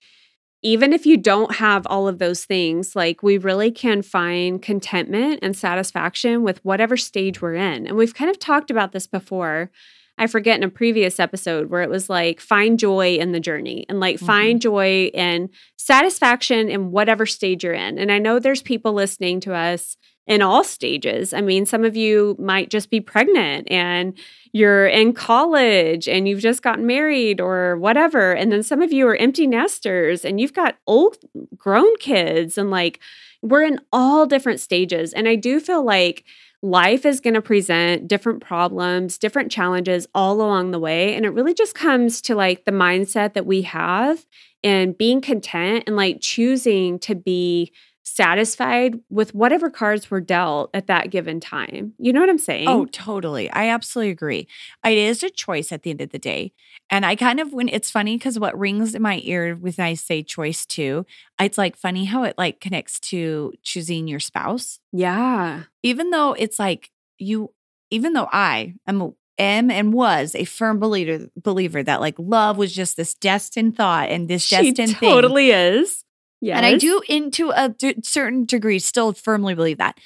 [0.62, 5.40] even if you don't have all of those things, like we really can find contentment
[5.42, 7.86] and satisfaction with whatever stage we're in.
[7.86, 9.70] And we've kind of talked about this before.
[10.16, 13.84] I forget in a previous episode where it was like find joy in the journey
[13.88, 14.26] and like mm-hmm.
[14.26, 17.98] find joy and satisfaction in whatever stage you're in.
[17.98, 19.96] And I know there's people listening to us
[20.26, 21.34] in all stages.
[21.34, 24.16] I mean, some of you might just be pregnant and
[24.52, 28.32] you're in college and you've just gotten married or whatever.
[28.32, 31.18] And then some of you are empty nesters and you've got old
[31.56, 33.00] grown kids and like
[33.42, 35.12] we're in all different stages.
[35.12, 36.24] And I do feel like
[36.64, 41.14] life is going to present different problems, different challenges all along the way.
[41.14, 44.24] And it really just comes to like the mindset that we have
[44.62, 47.70] and being content and like choosing to be
[48.04, 51.94] satisfied with whatever cards were dealt at that given time.
[51.98, 52.68] You know what I'm oh, saying?
[52.68, 53.50] Oh, totally.
[53.50, 54.46] I absolutely agree.
[54.84, 56.52] It is a choice at the end of the day.
[56.90, 59.94] And I kind of when it's funny because what rings in my ear when I
[59.94, 61.06] say choice too,
[61.40, 64.78] it's like funny how it like connects to choosing your spouse.
[64.92, 65.64] yeah.
[65.82, 67.50] Even though it's like you,
[67.90, 72.72] even though I am am and was a firm believer believer that like love was
[72.72, 75.10] just this destined thought and this She destined thing.
[75.10, 76.03] totally is.
[76.44, 76.58] Yeah.
[76.58, 79.98] And I do, into a d- certain degree, still firmly believe that.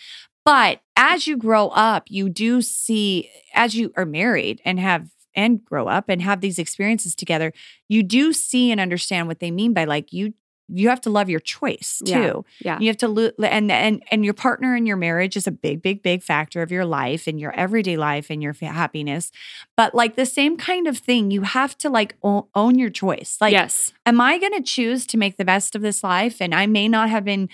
[0.44, 5.64] But as you grow up, you do see, as you are married and have and
[5.64, 7.52] grow up and have these experiences together,
[7.88, 10.34] you do see and understand what they mean by like you
[10.68, 12.44] you have to love your choice too.
[12.60, 12.80] Yeah, yeah.
[12.80, 15.82] You have to lo- and and and your partner in your marriage is a big
[15.82, 19.32] big big factor of your life and your everyday life and your fa- happiness.
[19.76, 23.38] But like the same kind of thing, you have to like o- own your choice.
[23.40, 23.92] Like yes.
[24.04, 26.88] am I going to choose to make the best of this life and I may
[26.88, 27.48] not have been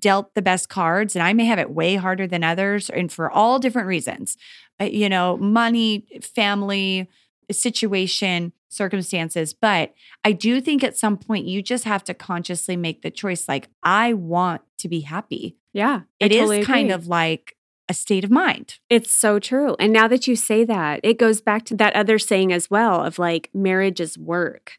[0.00, 3.30] dealt the best cards and I may have it way harder than others and for
[3.30, 4.36] all different reasons.
[4.80, 7.08] Uh, you know, money, family,
[7.50, 9.52] situation, circumstances.
[9.54, 13.48] But I do think at some point you just have to consciously make the choice
[13.48, 15.56] like, I want to be happy.
[15.72, 16.00] Yeah.
[16.20, 16.94] I It is totally kind agree.
[16.94, 17.56] of like
[17.88, 18.78] a state of mind.
[18.90, 19.74] It's so true.
[19.78, 23.02] And now that you say that, it goes back to that other saying as well
[23.02, 24.78] of like marriage is work.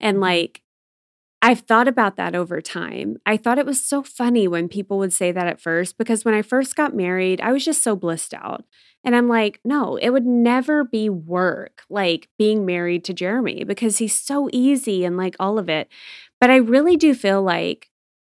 [0.00, 0.22] And Mhm.
[0.22, 0.62] like,
[1.40, 3.18] I've thought about that over time.
[3.24, 6.34] I thought it was so funny when people would say that at first because when
[6.34, 8.64] I first got married, I was just so blissed out.
[9.04, 13.98] And I'm like, no, it would never be work like being married to Jeremy because
[13.98, 15.88] he's so easy and like all of it.
[16.40, 17.88] But I really do feel like,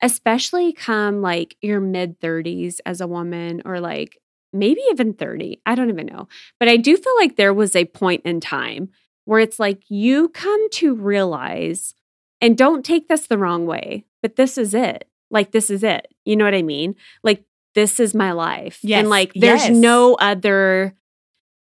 [0.03, 4.19] especially come like your mid 30s as a woman or like
[4.53, 6.29] maybe even 30, I don't even know.
[6.59, 8.91] But I do feel like there was a point in time
[9.25, 11.95] where it's like you come to realize,
[12.41, 15.09] and don't take this the wrong way, but this is it.
[15.31, 16.09] Like, this is it.
[16.25, 16.97] You know what I mean?
[17.23, 18.81] Like, this is my life.
[18.83, 19.71] Yes, And like, there's yes.
[19.71, 20.95] no other,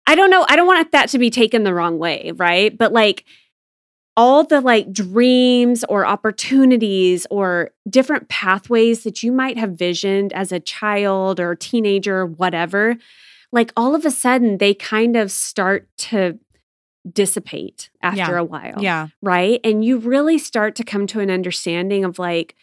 [0.06, 0.46] I don't know.
[0.48, 2.76] I don't want that to be taken the wrong way, right?
[2.76, 3.24] But like,
[4.16, 10.52] all the like dreams or opportunities or different pathways that you might have visioned as
[10.52, 12.96] a child or teenager, or whatever,
[13.52, 16.38] like all of a sudden they kind of start to
[17.10, 18.38] dissipate after Yeah.
[18.38, 19.08] a while Yeah.
[19.22, 19.60] right?
[19.64, 22.54] And you really start to come to an understanding of like,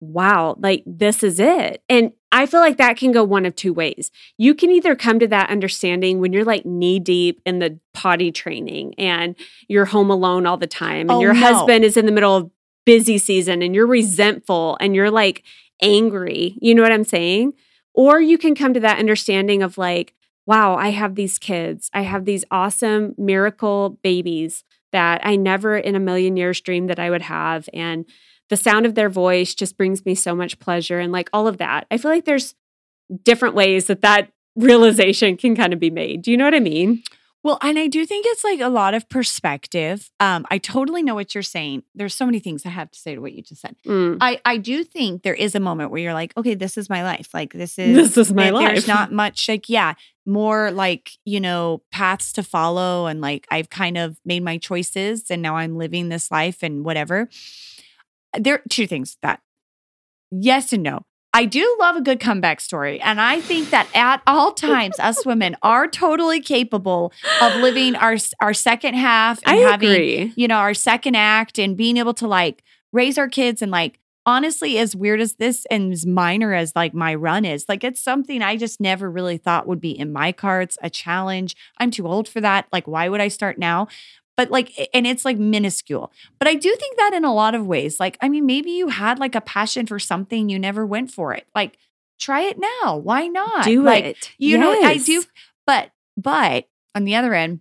[0.00, 1.82] wow, like this is it.
[1.88, 4.10] And I feel like that can go one of two ways.
[4.38, 8.32] You can either come to that understanding when you're like knee deep in the potty
[8.32, 9.36] training and
[9.68, 11.40] you're home alone all the time and Oh, your no.
[11.40, 12.50] husband is in the middle of
[12.84, 15.42] busy season and you're resentful and you're like
[15.80, 16.56] angry.
[16.60, 17.52] You know what I'm saying?
[17.94, 20.14] Or you can come to that understanding of like,
[20.46, 21.90] wow, I have these kids.
[21.92, 26.98] I have these awesome miracle babies that I never in a million years dreamed that
[26.98, 27.68] I would have.
[27.72, 28.04] And
[28.50, 31.58] the sound of their voice just brings me so much pleasure and like all of
[31.58, 31.86] that.
[31.90, 32.54] I feel like there's
[33.24, 36.22] different ways that that realization can kind of be made.
[36.22, 37.02] Do you know what I mean?
[37.44, 40.10] Well, and I do think it's like a lot of perspective.
[40.20, 41.82] Um, I totally know what you're saying.
[41.94, 43.74] There's so many things I have to say to what you just said.
[43.84, 44.18] Mm.
[44.20, 47.02] I, I do think there is a moment where you're like, okay, this is my
[47.02, 47.30] life.
[47.34, 48.68] Like this is This is my life.
[48.68, 53.06] There's not much like, yeah, more like, you know, paths to follow.
[53.06, 56.84] And like I've kind of made my choices and now I'm living this life and
[56.84, 57.28] whatever.
[58.38, 59.40] There are two things that
[60.30, 61.04] yes and no.
[61.34, 63.00] I do love a good comeback story.
[63.00, 68.16] And I think that at all times, us women are totally capable of living our
[68.40, 70.32] our second half and I having agree.
[70.36, 73.98] you know, our second act and being able to like raise our kids and like
[74.24, 78.02] honestly, as weird as this and as minor as like my run is, like it's
[78.02, 81.56] something I just never really thought would be in my cards, a challenge.
[81.78, 82.66] I'm too old for that.
[82.72, 83.88] Like, why would I start now?
[84.36, 86.10] But like, and it's like minuscule.
[86.38, 88.88] But I do think that in a lot of ways, like, I mean, maybe you
[88.88, 91.46] had like a passion for something, you never went for it.
[91.54, 91.76] Like,
[92.18, 92.96] try it now.
[92.96, 93.64] Why not?
[93.64, 94.32] Do like, it.
[94.38, 95.22] you know, I do,
[95.66, 97.60] but but on the other end,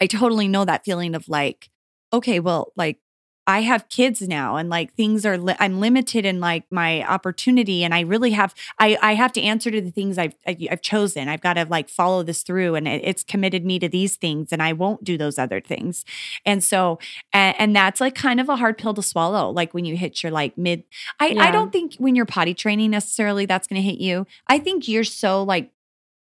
[0.00, 1.70] I totally know that feeling of like,
[2.12, 2.98] okay, well, like
[3.46, 7.84] I have kids now and like things are li- I'm limited in like my opportunity
[7.84, 10.82] and I really have I I have to answer to the things I've I- I've
[10.82, 11.28] chosen.
[11.28, 14.52] I've got to like follow this through and it, it's committed me to these things
[14.52, 16.04] and I won't do those other things.
[16.44, 16.98] And so
[17.32, 20.22] and, and that's like kind of a hard pill to swallow like when you hit
[20.22, 20.84] your like mid
[21.20, 24.26] I I don't think when you're potty training necessarily that's going to hit you.
[24.48, 25.70] I think you're so like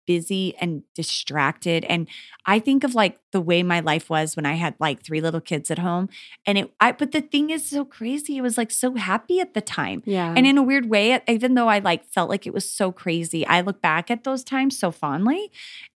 [0.06, 2.08] busy and distracted and
[2.46, 5.42] I think of like the way my life was when I had like three little
[5.42, 6.10] kids at home
[6.46, 9.54] and it I but the thing is so crazy it was like so happy at
[9.54, 10.34] the time Yeah.
[10.36, 13.46] and in a weird way even though I like felt like it was so crazy
[13.48, 15.52] I look back at those times so fondly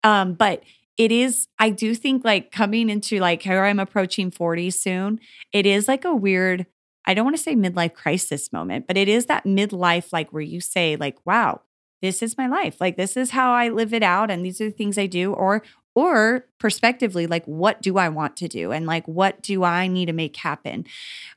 [0.03, 0.63] um but
[0.97, 5.19] it is I do think like coming into like how I'm approaching 40 soon
[5.51, 6.65] it is like a weird
[7.05, 10.41] I don't want to say midlife crisis moment but it is that midlife like where
[10.41, 11.61] you say like wow
[12.01, 12.79] this is my life.
[12.79, 15.33] Like this is how I live it out and these are the things I do
[15.33, 15.63] or
[15.95, 20.05] or prospectively like what do I want to do and like what do I need
[20.05, 20.85] to make happen.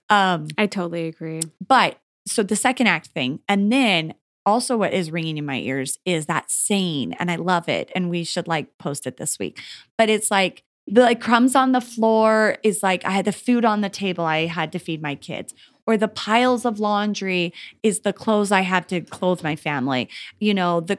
[0.09, 1.41] Um I totally agree.
[1.67, 5.99] but so the second act thing and then also what is ringing in my ears
[6.05, 9.59] is that saying and I love it and we should like post it this week.
[9.97, 13.65] But it's like the like crumbs on the floor is like I had the food
[13.65, 15.55] on the table I had to feed my kids
[15.91, 20.09] or the piles of laundry is the clothes I have to clothe my family.
[20.39, 20.99] You know, the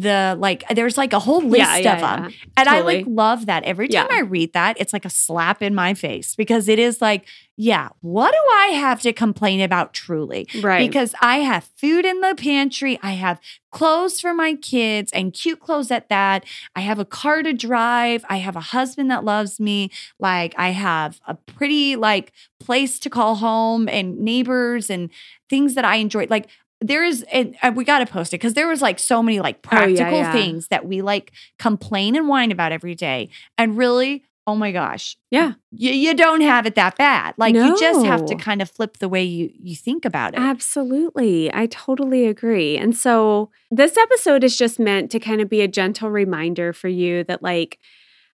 [0.00, 2.36] the like there's like a whole list Yeah, yeah, of them yeah.
[2.56, 3.64] and i like love that.
[3.64, 7.00] Every time i read that it's like a slap in my face because it is
[7.02, 7.24] like
[7.56, 10.46] yeah what do i have to complain about truly?
[10.62, 10.88] Right.
[10.88, 13.40] because i have food in the pantry i have
[13.72, 16.44] clothes for my kids and cute clothes at that.
[16.74, 20.70] I have a car to drive i have a husband that loves me like i
[20.70, 25.10] have a pretty like place to call home and neighbors and
[25.50, 26.26] things that i enjoy.
[26.28, 26.46] Like
[26.80, 29.56] there is and we got to post it because there was like so many like
[29.56, 30.32] Oh, yeah, practical yeah.
[30.32, 35.16] things that we like complain and whine about every day and really oh my gosh
[35.30, 35.54] yeah.
[35.72, 38.98] you, you don't have it that bad like you just have to kind of flip
[38.98, 41.52] the way you you think about it Absolutely.
[41.52, 42.76] I totally agree.
[42.78, 46.88] And so this episode is just meant to kind of be a gentle reminder for
[46.88, 47.78] you that like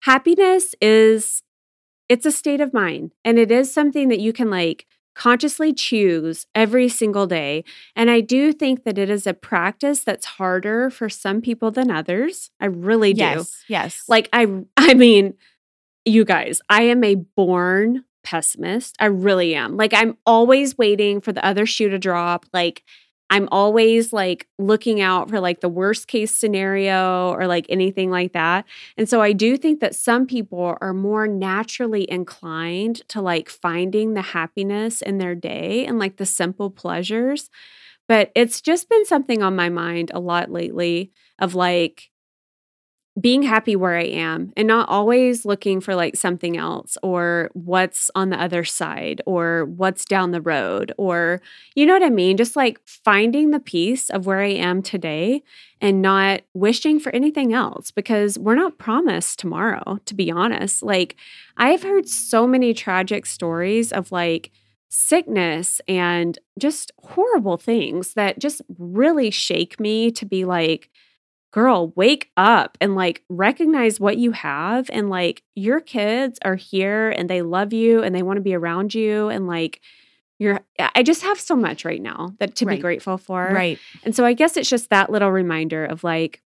[0.00, 1.42] happiness is
[2.08, 6.46] it's a state of mind and it is something that you can like consciously choose
[6.54, 7.64] every single day.
[7.94, 11.90] And I do think that it is a practice that's harder for some people than
[11.90, 12.50] others.
[12.60, 13.20] I really do.
[13.20, 14.46] yes yes Like I
[14.76, 15.34] I mean,
[16.04, 18.96] you guys, I am a born pessimist.
[19.00, 19.76] I really am.
[19.76, 22.46] Like I'm always waiting for the other shoe to drop.
[22.52, 22.82] Like
[23.32, 28.34] I'm always like looking out for like the worst case scenario or like anything like
[28.34, 28.66] that.
[28.98, 34.12] And so I do think that some people are more naturally inclined to like finding
[34.12, 37.48] the happiness in their day and like the simple pleasures.
[38.08, 42.11] But it's just been something on my mind a lot lately of like
[43.20, 48.10] being happy where I am and not always looking for like something else or what's
[48.14, 51.42] on the other side or what's down the road or
[51.74, 52.38] you know what I mean?
[52.38, 55.42] Just like finding the peace of where I am today
[55.80, 60.82] and not wishing for anything else because we're not promised tomorrow, to be honest.
[60.82, 61.16] Like,
[61.58, 64.50] I've heard so many tragic stories of like,
[64.94, 70.90] sickness and just horrible things that just really shake me to be like,
[71.52, 74.90] girl, wake up and like recognize what you have.
[74.92, 78.54] And like your kids are here and they love you and they want to be
[78.54, 79.28] around you.
[79.28, 79.80] And like,
[80.38, 83.48] you're, I just have so much right now that to be grateful for.
[83.52, 86.42] right And so I guess it's just that little reminder of like,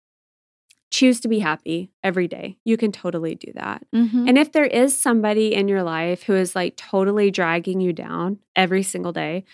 [0.92, 2.58] choose to be happy every day.
[2.64, 3.86] You can totally do that.
[3.94, 4.30] Mhm.
[4.30, 8.40] And if there is somebody in your life who is like totally dragging you down
[8.56, 9.46] every single day,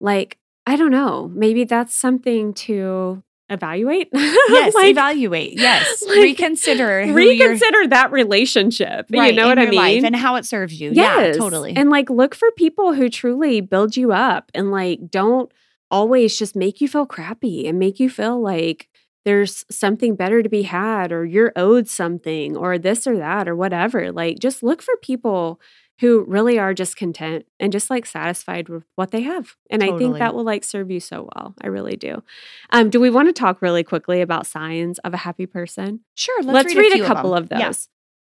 [0.00, 4.08] like, I don't know, maybe that's something to evaluate.
[4.14, 9.06] yes Like, evaluate yes like, reconsider reconsider that relationship.
[9.10, 9.74] right, you know what I mean?
[9.74, 11.34] life and how it serves you Yes.
[11.36, 15.50] yeah totally And like look for people who truly build you up and like don't
[15.90, 18.88] always just make you feel crappy and make you feel like
[19.24, 23.56] there's something better to be had or you're owed something or this or that or
[23.56, 24.12] whatever.
[24.12, 25.60] Like just look for people
[26.00, 29.56] who really are just content and just like satisfied with what they have.
[29.68, 31.54] And I think that will like serve you so well.
[31.60, 32.22] I really do.
[32.70, 36.00] Um, do we want to talk really quickly about signs of a happy person?
[36.14, 37.42] sure Let's, read, few a couple them.
[37.42, 37.58] of, those.
[37.60, 37.72] Yeah.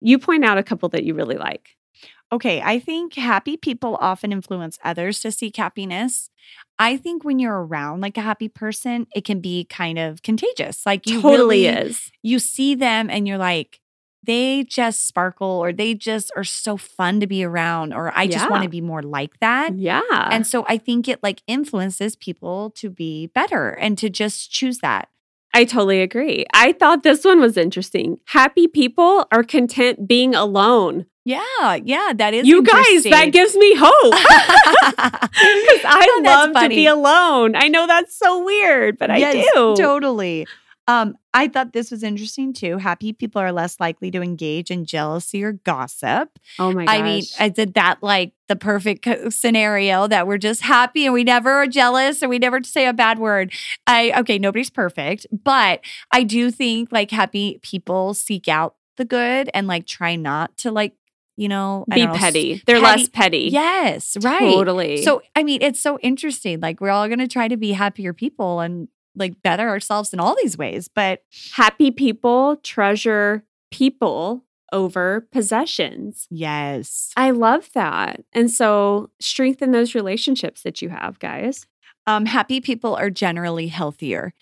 [0.01, 1.75] You point out a couple that you really like.
[2.31, 6.29] Okay, I think happy people often influence others to seek happiness.
[6.77, 10.85] I think when you're around like a happy person, it can be kind of contagious.
[10.85, 12.11] Like you totally really, is.
[12.21, 13.79] you see them and you're like,
[14.23, 18.45] they just sparkle or they just are so fun to be around or I just
[18.45, 18.49] Yeah.
[18.49, 19.77] want to be more like that.
[19.77, 20.01] Yeah.
[20.11, 24.79] And so I think it like influences people to be better and to just choose
[24.79, 25.07] that.
[25.53, 26.45] I totally agree.
[26.53, 28.19] I thought this one was interesting.
[28.25, 31.05] Happy people are content being alone.
[31.25, 34.13] Yeah, yeah, that is you guys, that gives me hope.
[34.93, 37.55] Because I Oh, love to be alone.
[37.55, 39.75] I know that's so weird, but I do.
[39.77, 40.47] Totally.
[40.89, 42.79] Um, I thought this was interesting too.
[42.79, 46.39] Happy people are less likely to engage in jealousy or gossip.
[46.57, 46.95] Oh my gosh.
[46.95, 51.23] I mean, I did that like the perfect scenario that we're just happy and we
[51.23, 53.53] never are jealous and we never say a bad word.
[53.85, 59.51] I okay, nobody's perfect, but I do think like happy people seek out the good
[59.53, 60.93] and like try not to like,
[61.37, 62.63] you know, be know, petty.
[62.65, 63.49] They're petty- less petty.
[63.51, 64.39] Yes, right.
[64.39, 65.03] Totally.
[65.03, 66.59] So, I mean, it's so interesting.
[66.59, 70.19] Like, we're all going to try to be happier people and like better ourselves in
[70.19, 70.87] all these ways.
[70.87, 76.27] But happy people treasure people over possessions.
[76.29, 78.23] yes, I love that.
[78.33, 81.65] And so strengthen those relationships that you have, guys.
[82.07, 84.33] um, happy people are generally healthier.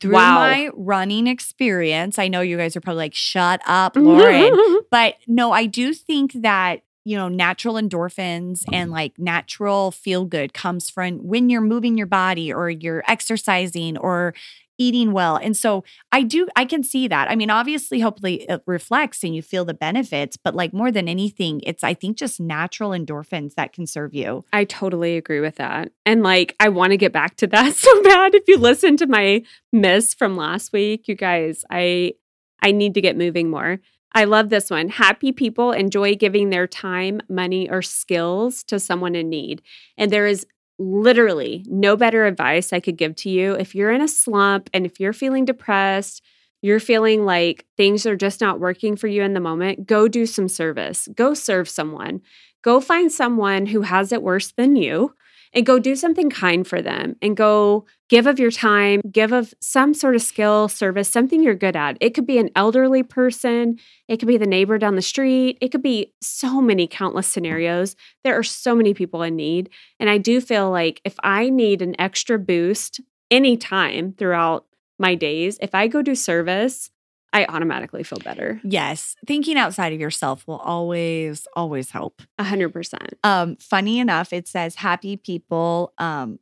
[0.00, 0.34] Through Wow.
[0.34, 4.80] my running experience, I know you guys are probably like, shut up, Lauren.
[4.90, 10.52] but no, I do think that you know natural endorphins and like natural feel good
[10.52, 14.34] comes from when you're moving your body or you're exercising or
[14.80, 15.36] eating well.
[15.36, 17.30] And so I do, I can see that.
[17.30, 21.06] I mean, obviously, hopefully it reflects and you feel the benefits, but like more than
[21.06, 24.42] anything, it's, I think, just natural endorphins that can serve you.
[24.54, 25.92] I totally agree with that.
[26.06, 28.34] And like, I want to get back to that so bad.
[28.34, 32.14] If you listen to my miss from last week, you guys, I,
[32.62, 33.80] I need to get moving more.
[34.12, 34.88] I love this one.
[34.88, 39.62] Happy people enjoy giving their time, money, or skills to someone in need.
[39.96, 40.46] And there is
[40.78, 43.54] literally no better advice I could give to you.
[43.54, 46.22] If you're in a slump and if you're feeling depressed,
[46.62, 50.26] you're feeling like things are just not working for you in the moment, go do
[50.26, 51.08] some service.
[51.14, 52.20] Go serve someone.
[52.62, 55.14] Go find someone who has it worse than you
[55.52, 59.54] and go do something kind for them and go give of your time, give of
[59.60, 61.96] some sort of skill, service, something you're good at.
[62.00, 63.78] It could be an elderly person,
[64.08, 67.96] it could be the neighbor down the street, it could be so many countless scenarios.
[68.24, 69.70] There are so many people in need.
[69.98, 74.66] And I do feel like if I need an extra boost anytime throughout
[74.98, 76.90] my days, if I go do service,
[77.32, 78.60] I automatically feel better.
[78.64, 79.14] Yes.
[79.26, 82.22] Thinking outside of yourself will always, always help.
[82.38, 83.14] A hundred percent.
[83.22, 85.92] Um, funny enough, it says happy people.
[85.98, 86.40] Um,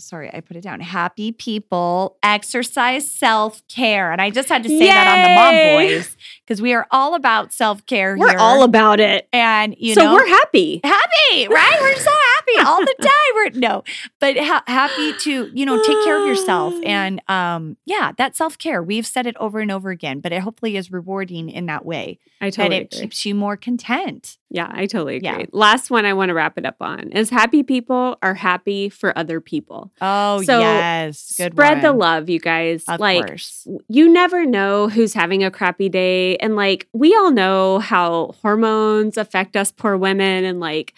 [0.00, 0.80] sorry, I put it down.
[0.80, 4.10] Happy people exercise self care.
[4.10, 5.94] And I just had to say that on the mom Yay!
[5.98, 8.38] voice because we are all about self care We're here.
[8.38, 9.28] all about it.
[9.32, 10.80] and you so know, we're happy.
[10.82, 11.78] happy, right?
[11.80, 12.33] We're so happy
[12.64, 13.10] all the time.
[13.34, 13.82] We're no,
[14.20, 18.58] but ha- happy to you know take care of yourself and um yeah, that self
[18.58, 18.82] care.
[18.82, 22.18] We've said it over and over again, but it hopefully is rewarding in that way
[22.40, 23.00] I totally and it agree.
[23.06, 24.38] keeps you more content.
[24.50, 25.28] Yeah, I totally agree.
[25.28, 25.44] Yeah.
[25.52, 29.16] Last one I want to wrap it up on is happy people are happy for
[29.18, 29.90] other people.
[30.00, 32.84] Oh So, yes, good Spread the love, you guys.
[32.86, 33.66] Of like course.
[33.88, 39.16] you never know who's having a crappy day and like we all know how hormones
[39.16, 40.94] affect us poor women and like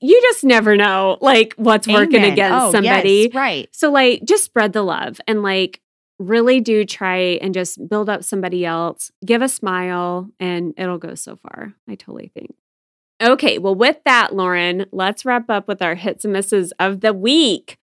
[0.00, 3.28] you just never know like what's working against Oh, somebody.
[3.32, 3.68] yes, right?
[3.72, 5.80] So like just spread the love and like
[6.18, 9.10] really do try and just build up somebody else.
[9.24, 11.74] Give a smile and it'll go so far.
[11.88, 12.54] I totally think.
[13.22, 17.12] Okay, well with that, Lauren, let's wrap up with our hits and misses of the
[17.12, 17.78] week.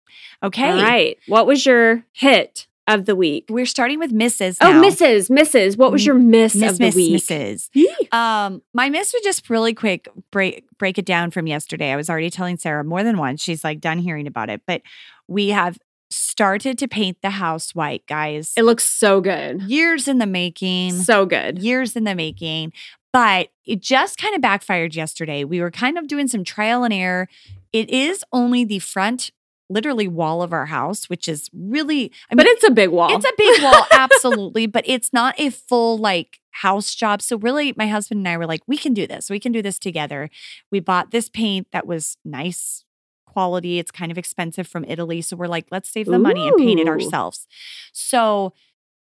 [0.43, 1.18] Okay, All right.
[1.28, 3.46] What was your hit of the week?
[3.50, 4.80] We're starting with misses Oh.
[4.80, 7.12] misses misses What was your miss, Miss, of the week?
[7.14, 7.70] misses
[8.12, 11.92] Um, my miss would just really quick break break it down from yesterday.
[11.92, 13.42] I was already telling Sarah more than once.
[13.42, 14.82] She's like done hearing about it, but
[15.28, 15.78] we have
[16.12, 18.54] started to paint the house white, guys.
[18.56, 19.64] It looks so good.
[19.64, 20.94] years in the making.
[20.94, 21.60] So good.
[21.60, 22.74] years in the making,
[23.12, 25.44] but it just kind of backfired yesterday.
[25.44, 27.28] We were kind of doing some trial and error.
[27.74, 29.32] It is only the front,
[29.70, 33.16] literally wall of our house, which is really, I mean, But it's a big wall.
[33.16, 37.22] it's a big wall, absolutely, but it's not a full like house job.
[37.22, 39.30] So really, my husband and I were like, we can do this.
[39.30, 40.30] We can do this together.
[40.72, 42.84] We bought this paint that was nice
[43.26, 43.80] quality.
[43.80, 45.22] It's kind of expensive from Italy.
[45.22, 47.47] So we're like, let's save the money and paint it ourselves.
[47.91, 48.53] So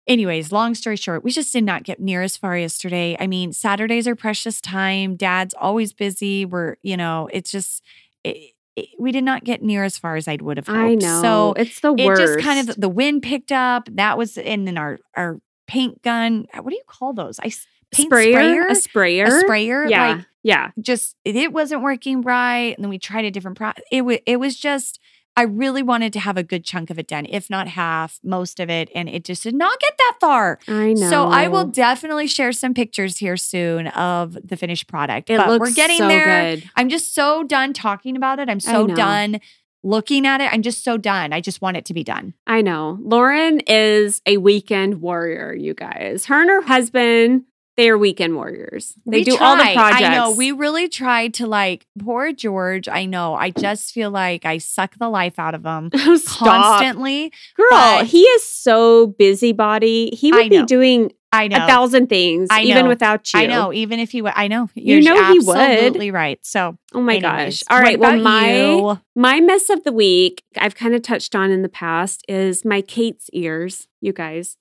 [0.07, 3.15] anyways, long story short, we just did not get near as far yesterday.
[3.19, 5.15] I mean, Saturdays are precious time.
[5.15, 6.43] Dad's always busy.
[6.45, 7.81] We're, you know, it's just
[8.25, 10.77] it- Eh, we did not get near as far as I would have hoped.
[10.77, 11.21] I know.
[11.21, 12.21] So it's the it worst.
[12.21, 13.89] just kind of the wind picked up.
[13.91, 16.45] That was and then our our paint gun.
[16.53, 17.39] Uh, what do you call those?
[17.39, 17.51] I
[17.91, 19.85] paint sprayer, sprayer, a sprayer, a sprayer.
[19.87, 20.71] Yeah, Like yeah.
[20.79, 22.75] just it, it wasn't working right.
[22.75, 23.71] And then we tried a different pro.
[23.91, 24.99] It was it was just.
[25.37, 28.59] I really wanted to have a good chunk of it done, if not half, most
[28.59, 30.57] of it, and it just did not get that far.
[30.67, 31.09] I know.
[31.11, 35.29] So I will definitely share some pictures here soon of the finished product.
[35.29, 36.55] It but looks we're getting so there.
[36.55, 36.69] good.
[36.75, 38.49] I'm just so done talking about it.
[38.49, 39.39] I'm so done
[39.83, 40.51] looking at it.
[40.51, 41.31] I'm just so done.
[41.31, 42.33] I just want it to be done.
[42.47, 42.97] I know.
[42.99, 46.25] Lauren is a weekend warrior, you guys.
[46.25, 47.43] Her and her husband,
[47.77, 48.95] they are weekend warriors.
[49.05, 50.01] They We do all the projects.
[50.03, 50.31] I know.
[50.31, 52.89] We really tried to like poor George.
[52.89, 53.35] I know.
[53.35, 55.91] I just feel like I suck the life out of him
[56.25, 57.31] constantly.
[57.55, 60.09] Girl, he is so busybody.
[60.15, 61.57] He would be doing I know.
[61.57, 63.39] a thousand things, I even without you.
[63.41, 63.71] I know.
[63.73, 64.69] Even if he would, I know.
[64.73, 65.57] You You're know he would.
[65.57, 66.39] absolutely right.
[66.43, 67.63] So, Oh my anyways, gosh.
[67.69, 67.99] All right.
[67.99, 68.99] Well, my you?
[69.15, 72.81] my mess of the week, I've kind of touched on in the past, is my
[72.81, 74.55] Kate's ears, you guys.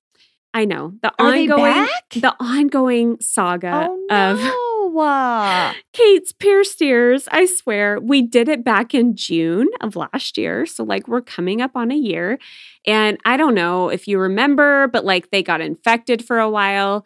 [0.57, 0.95] I know.
[1.03, 4.99] The Are ongoing the ongoing saga oh of no!
[4.99, 7.29] Uh, Kate's pierced ears.
[7.31, 10.65] I swear, we did it back in June of last year.
[10.65, 12.39] So, like, we're coming up on a year.
[12.87, 17.05] And I don't know if you remember, but like, they got infected for a while.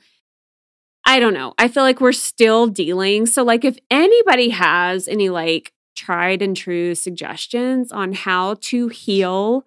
[1.05, 1.55] I don't know.
[1.59, 3.27] I feel like we're still dealing.
[3.27, 9.67] So, like, if anybody has any like tried and true suggestions on how to heal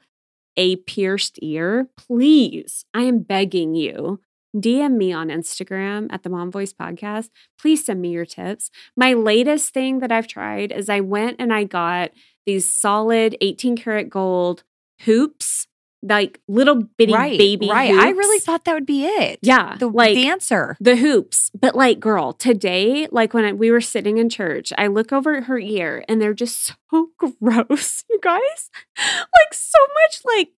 [0.57, 4.19] a pierced ear, please, I am begging you,
[4.55, 7.29] DM me on Instagram at the Mom Voice Podcast.
[7.59, 8.69] Please send me your tips.
[8.95, 12.11] My latest thing that I've tried is I went and I got
[12.45, 14.63] these solid 18 karat gold
[15.01, 15.67] hoops
[16.03, 17.69] like little bitty right, baby.
[17.69, 17.91] right.
[17.93, 19.39] I really thought that would be it.
[19.41, 20.75] Yeah, the like dancer.
[20.79, 21.49] the hoops.
[21.59, 25.35] But like, girl, today, like when I, we were sitting in church, I look over
[25.37, 27.07] at her ear and they're just so
[27.39, 28.69] gross, you guys.
[28.97, 30.49] like so much like.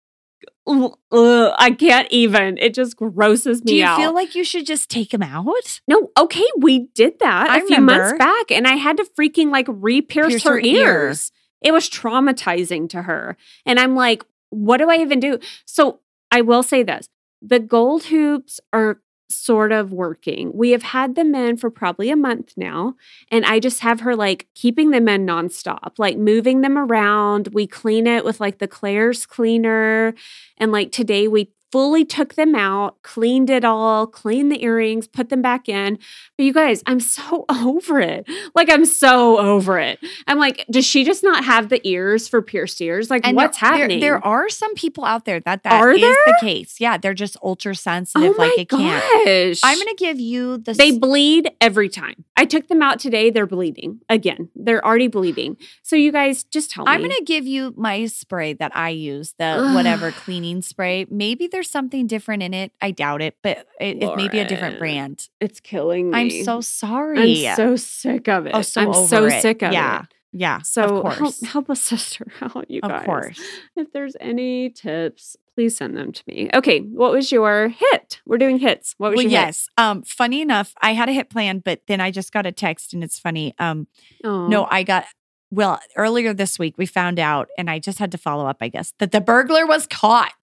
[1.12, 2.58] ugh, I can't even.
[2.58, 3.98] It just grosses me Do you out.
[3.98, 5.80] feel like you should just take them out?
[5.88, 9.52] No, okay, we did that I a few months back, and I had to freaking
[9.52, 10.88] like re-pierce Pierce her, her ear.
[11.08, 11.32] ears.
[11.62, 13.38] It was traumatizing to her.
[13.66, 14.24] And I'm like,
[14.56, 15.40] what do I even do?
[15.66, 16.00] So
[16.32, 17.08] I will say this
[17.42, 19.00] the gold hoops are
[19.30, 20.52] sort of working.
[20.54, 22.96] We have had them in for probably a month now.
[23.32, 27.50] And I just have her like keeping them in nonstop, like moving them around.
[27.54, 30.14] We clean it with like the Claire's cleaner.
[30.58, 35.30] And like today we fully took them out, cleaned it all, cleaned the earrings, put
[35.30, 35.98] them back in.
[36.38, 38.28] But you guys, I'm so over it.
[38.54, 40.00] Like I'm so over it.
[40.28, 43.10] I'm like, does she just not have the ears for pierced ears?
[43.10, 44.00] Like what's there, happening?
[44.00, 46.80] There, there are some people out there that that is the case.
[46.80, 48.36] Yeah, they're just ultra sensitive.
[48.38, 49.26] oh like it can't.
[49.26, 49.62] gosh.
[49.64, 50.74] I'm gonna give you the.
[50.74, 52.26] They bleed every time.
[52.38, 53.30] I took them out today.
[53.30, 54.50] They're bleeding again.
[54.56, 55.58] They're already bleeding.
[55.84, 56.92] So you guys just tell me.
[56.92, 61.06] I'm gonna give you my spray that I use, the whatever cleaning spray.
[61.10, 62.74] Maybe there's something different in it.
[62.82, 65.30] I doubt it, but it, it may be a different brand.
[65.40, 66.18] It's killing me.
[66.40, 67.48] I'm so sorry.
[67.48, 68.52] I'm so sick of it.
[68.54, 69.42] Oh, so I'm so it.
[69.42, 70.02] sick of Yeah, it.
[70.02, 70.06] yeah.
[70.38, 70.62] Yeah.
[70.64, 73.06] So of help, course, help a sister out, you of guys.
[73.06, 73.42] course.
[73.78, 76.50] If there's any tips, please send them to me.
[76.54, 78.20] Okay, what was your hit?
[78.26, 78.96] We're doing hits.
[78.98, 79.70] What was Well, your yes.
[79.78, 82.94] Um, funny enough, I had a hit plan, but then I just got a text,
[82.94, 83.56] and it's funny.
[83.60, 83.88] Um,
[84.22, 84.28] hit?
[84.30, 84.48] Oh.
[84.48, 85.06] no, I got.
[85.52, 88.58] Well, earlier this week we found out, and I just had to follow up.
[88.62, 90.34] I guess that the burglar was caught.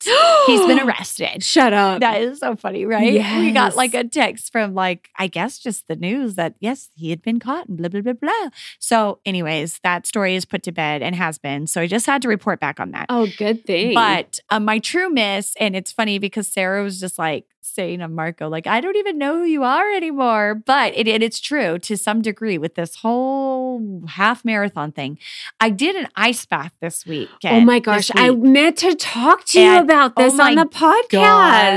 [0.47, 1.43] He's been arrested.
[1.43, 2.01] Shut up.
[2.01, 3.13] That is so funny, right?
[3.41, 7.11] We got like a text from like, I guess just the news that yes, he
[7.11, 8.49] had been caught and blah, blah, blah, blah.
[8.79, 11.67] So, anyways, that story is put to bed and has been.
[11.67, 13.07] So I just had to report back on that.
[13.09, 13.95] oh, good thing.
[13.95, 18.09] But um, my true miss, and it's funny because Sarah was just like saying to
[18.09, 20.55] Marco, like, I don't even know who you are anymore.
[20.55, 25.19] But it, it- it's true to some degree with this whole half marathon thing.
[25.61, 27.29] I did an ice bath this week.
[27.45, 30.55] oh my gosh, I meant to talk to you And- about oh this my on
[30.57, 31.11] the podcast.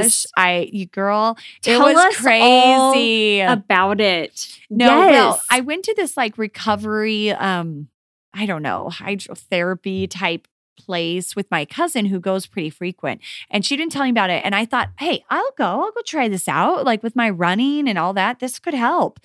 [0.03, 3.39] gosh, I you girl, Tell it was crazy.
[3.41, 4.59] About it.
[4.69, 5.11] no, yes.
[5.11, 7.87] well, I went to this like recovery, um,
[8.33, 10.47] I don't know, hydrotherapy type
[10.77, 13.21] place with my cousin who goes pretty frequent.
[13.49, 14.41] And she didn't tell me about it.
[14.45, 15.65] And I thought, hey, I'll go.
[15.65, 16.85] I'll go try this out.
[16.85, 19.19] Like with my running and all that, this could help.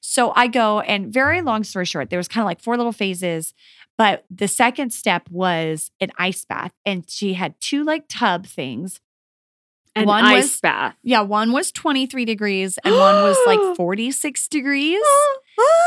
[0.00, 2.92] So I go, and very long story short, there was kind of like four little
[2.92, 3.54] phases.
[3.98, 6.72] But the second step was an ice bath.
[6.86, 9.00] And she had two like tub things.
[9.96, 10.96] An one ice was- bath.
[11.02, 15.02] Yeah, one was 23 degrees and one was like 46 degrees.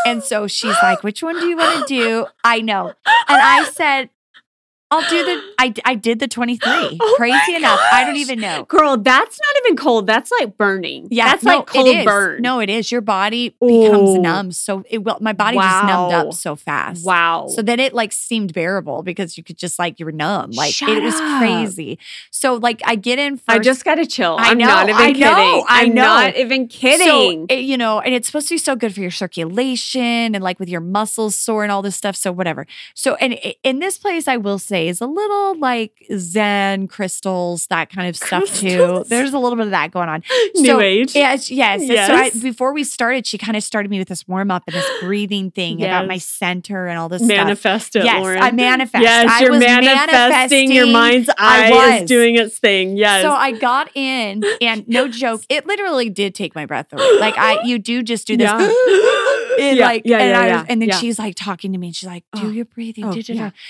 [0.05, 2.27] And so she's like, which one do you want to do?
[2.43, 2.89] I know.
[2.89, 2.95] And
[3.27, 4.09] I said,
[4.93, 6.61] I'll do the, I, I did the 23.
[7.01, 7.79] Oh Crazy enough.
[7.91, 8.63] I don't even know.
[8.65, 10.07] Girl, that's not even cold.
[10.07, 11.07] That's like burning.
[11.11, 12.41] Yeah, That's no, like cold burn.
[12.41, 12.91] No, it is.
[12.91, 14.21] Your body becomes Oh.
[14.21, 14.51] numb.
[14.51, 17.05] So it will, my body just numbed up so fast.
[17.05, 17.47] Wow.
[17.47, 20.51] So then it like seemed bearable because you could just like, you were numb.
[20.51, 21.97] Like Shut it was crazy.
[22.31, 23.49] So like I get in first.
[23.49, 24.35] I just got to chill.
[24.39, 25.21] I I'm know, not even I kidding.
[25.23, 27.07] know, I I'm not even kidding.
[27.07, 30.43] So, it- you know, and it's supposed to be so good for your circulation and
[30.43, 32.15] like with your muscles sore and all this stuff.
[32.15, 32.65] So whatever.
[32.93, 33.33] So and
[33.63, 38.15] in this place, I will say is a little like Zen crystals, that kind of
[38.15, 39.03] stuff too.
[39.07, 40.23] There's a little bit of that going on.
[40.55, 41.15] New so, age.
[41.15, 41.87] Yes, yes.
[42.07, 44.75] So I, before we started, she kind of started me with this warm up and
[44.75, 47.37] this breathing thing about my center and all this stuff.
[47.37, 48.41] Manifest it, Yes, Lauren.
[48.41, 49.01] I manifest.
[49.01, 50.71] Yes, I you're was manifesting.
[50.71, 50.91] Your manifesting.
[50.91, 52.97] mind's eye is doing its thing.
[52.97, 53.23] Yes.
[53.23, 57.19] So I got in, and no joke, it literally did take my breath away.
[57.19, 58.49] Like I, you do just do this.
[58.49, 59.19] Yeah.
[59.59, 62.07] And Yeah, like, yeah, and, I and then she's like talking to me, and she's
[62.07, 63.13] like, "Do Oh, your breathing." Oh.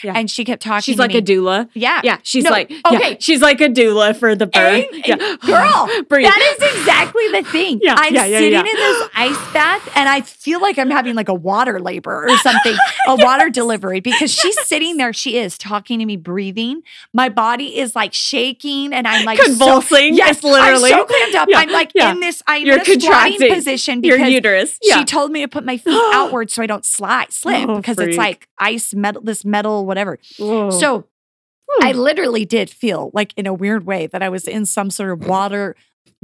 [0.05, 0.81] And she kept talking.
[0.81, 1.17] she's to like me.
[1.17, 1.69] a doula.
[1.73, 3.11] Yeah, Yeah, she's No, like okay.
[3.11, 4.85] yeah, she's like a doula for the birth.
[4.91, 5.15] Hey, yeah,
[5.45, 5.89] girl.
[6.09, 7.79] That is exactly the thing.
[7.81, 11.29] Yeah, I'm yeah, sitting in this ice bath and I feel like I'm having like
[11.29, 12.75] a water labor or something,
[13.07, 15.13] a water delivery because she's sitting there.
[15.13, 16.81] She is talking to me, breathing.
[17.13, 20.13] My body is like shaking and I'm like convulsing.
[20.15, 20.91] yes, Yes, literally.
[20.93, 21.49] I'm so cramped up.
[21.53, 24.79] I'm like in this, I'm You're in a squatting position Your because uterus.
[24.83, 27.95] she told me to put my feet outward so I don't slide, slip Oh, because
[27.97, 28.09] freak.
[28.09, 30.17] it's like ice metal, this metal, whatever.
[30.37, 30.69] Whoa.
[30.71, 31.87] So Hmm.
[31.87, 35.11] I literally did feel like in a weird way that I was in some sort
[35.11, 35.75] of water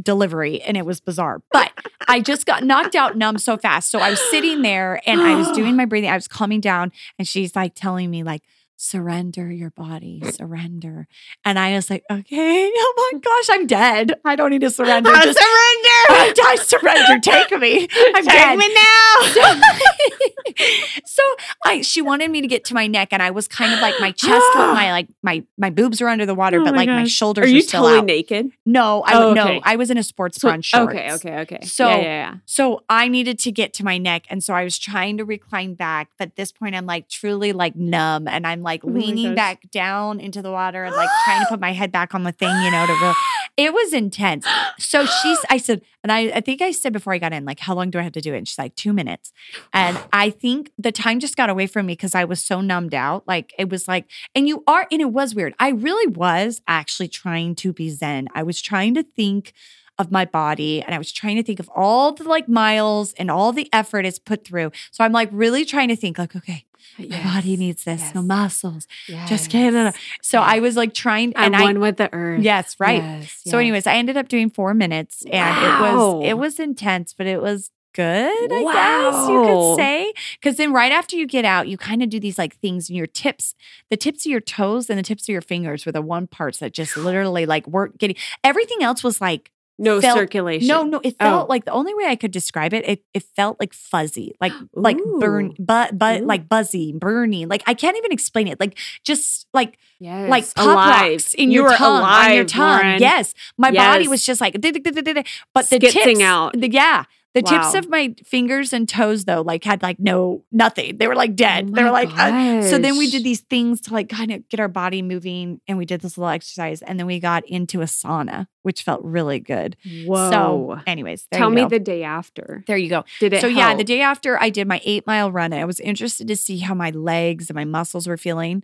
[0.02, 1.42] delivery and it was bizarre.
[1.52, 1.72] But
[2.08, 3.92] I just got knocked out numb so fast.
[3.92, 6.10] So I was sitting there and I was doing my breathing.
[6.10, 8.44] I was calming down and she's like telling me like
[8.82, 11.06] surrender your body, surrender.
[11.44, 14.14] And I was like, okay, oh my gosh, I'm dead.
[14.24, 15.10] I don't need to surrender.
[15.14, 16.10] I Just- surrender.
[16.10, 17.20] I, I surrender.
[17.20, 17.88] Take me.
[18.16, 18.58] I'm Take dead.
[18.58, 19.20] me now.
[19.34, 20.66] So,
[21.06, 21.22] so
[21.66, 23.96] I she wanted me to get to my neck, and I was kind of like
[24.00, 26.78] my chest, with my like my my boobs are under the water, Oh but my
[26.86, 28.06] like my shoulders Are are, you still totally out.
[28.06, 28.52] naked?
[28.66, 29.60] No, I Oh, no.
[29.64, 30.94] I was in a sports So- bra and shorts.
[30.94, 31.66] okay, okay, okay.
[31.66, 32.36] So- yeah, yeah, yeah.
[32.46, 34.24] So I needed to get to my neck.
[34.30, 36.10] And so I was trying to recline back.
[36.18, 38.28] But at this point, I'm like truly like numb.
[38.28, 41.48] And I'm like Oh my leaning back down into the water and like trying to
[41.50, 43.14] put my head back on the thing, you know, to real.
[43.58, 44.48] It was intense.
[44.78, 47.60] So she's, I said, and I, I think I said before I got in, like,
[47.60, 48.38] how long do I have to do it?
[48.38, 49.34] And she's like, two minutes.
[49.74, 52.94] And I think the time just got away from me because I was so numbed
[52.94, 53.28] out.
[53.28, 55.56] Like, it was like, and you are, and it was weird.
[55.60, 58.30] I really was actually trying to be Zen.
[58.34, 59.52] I was trying to think
[60.00, 63.30] of my body and I was trying to think of all the like miles and
[63.30, 64.72] all the effort it's put through.
[64.92, 66.64] So I'm like really trying to think like, okay,
[66.98, 68.88] my body needs this, no muscles.
[69.08, 69.30] Yes.
[69.30, 69.94] Just kidding.
[70.22, 72.42] So I was like trying I'm and I one with the earth.
[72.42, 73.02] Yes, right.
[73.04, 77.14] Yes, So anyways, I ended up doing 4 minutes and it was it was intense,
[77.14, 78.74] but it was good, I Wow.
[78.74, 80.14] guess you could say.
[80.42, 82.96] Cuz then right after you get out, you kind of do these like things in
[82.96, 83.56] your tips.
[83.90, 86.60] The tips of your toes and the tips of your fingers were the one parts
[86.60, 90.68] that just literally like weren't getting everything else was like no felt- circulation.
[90.68, 91.50] no, no, it felt Oh.
[91.50, 94.98] like the only way I could describe it, it it felt like fuzzy, like like
[95.20, 97.48] burn, but but like buzzy, burning.
[97.48, 98.60] Like I can't even explain it.
[98.60, 100.30] Like just like Yes.
[100.30, 101.12] like pop alive.
[101.14, 102.82] rocks in you your tongue, alive, on your tongue.
[102.84, 103.00] Lauren.
[103.02, 106.54] Yes, my body was just like, but the Skitzing tips, out.
[106.54, 107.04] the, yeah,
[107.36, 110.98] the tips of my fingers and toes though, like had like no nothing.
[110.98, 111.70] They were like dead.
[111.70, 112.10] Oh they were like.
[112.18, 115.62] uh, so then we did these things to like kind of get our body moving,
[115.68, 119.04] and we did this little exercise, and then we got into a sauna, which felt
[119.04, 119.78] really good.
[120.06, 120.32] Whoa.
[120.32, 122.64] So, anyways, Tell me the day after.
[122.68, 123.06] there you go.
[123.20, 125.80] Did it So yeah, the day after I did my eight mile run, I was
[125.80, 128.64] interested to see how my legs and my muscles were feeling.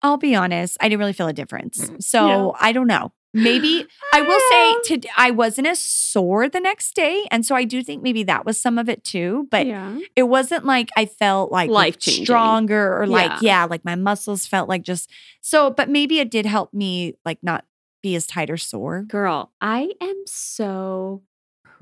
[0.00, 1.90] I'll be honest, I didn't really feel a difference.
[2.00, 2.50] So Yeah.
[2.60, 3.12] I don't know.
[3.34, 4.40] Maybe I will
[4.88, 8.22] say to I wasn't as sore the next day, and so I do think maybe
[8.22, 9.48] that was some of it too.
[9.50, 9.98] But yeah.
[10.14, 12.24] it wasn't like I felt like Life-changing.
[12.24, 13.62] stronger or like Yeah.
[13.62, 15.10] yeah, like my muscles felt like just
[15.40, 15.70] so.
[15.70, 17.64] But maybe it did help me like not
[18.02, 19.02] be as tight or sore.
[19.02, 21.22] Girl, I am so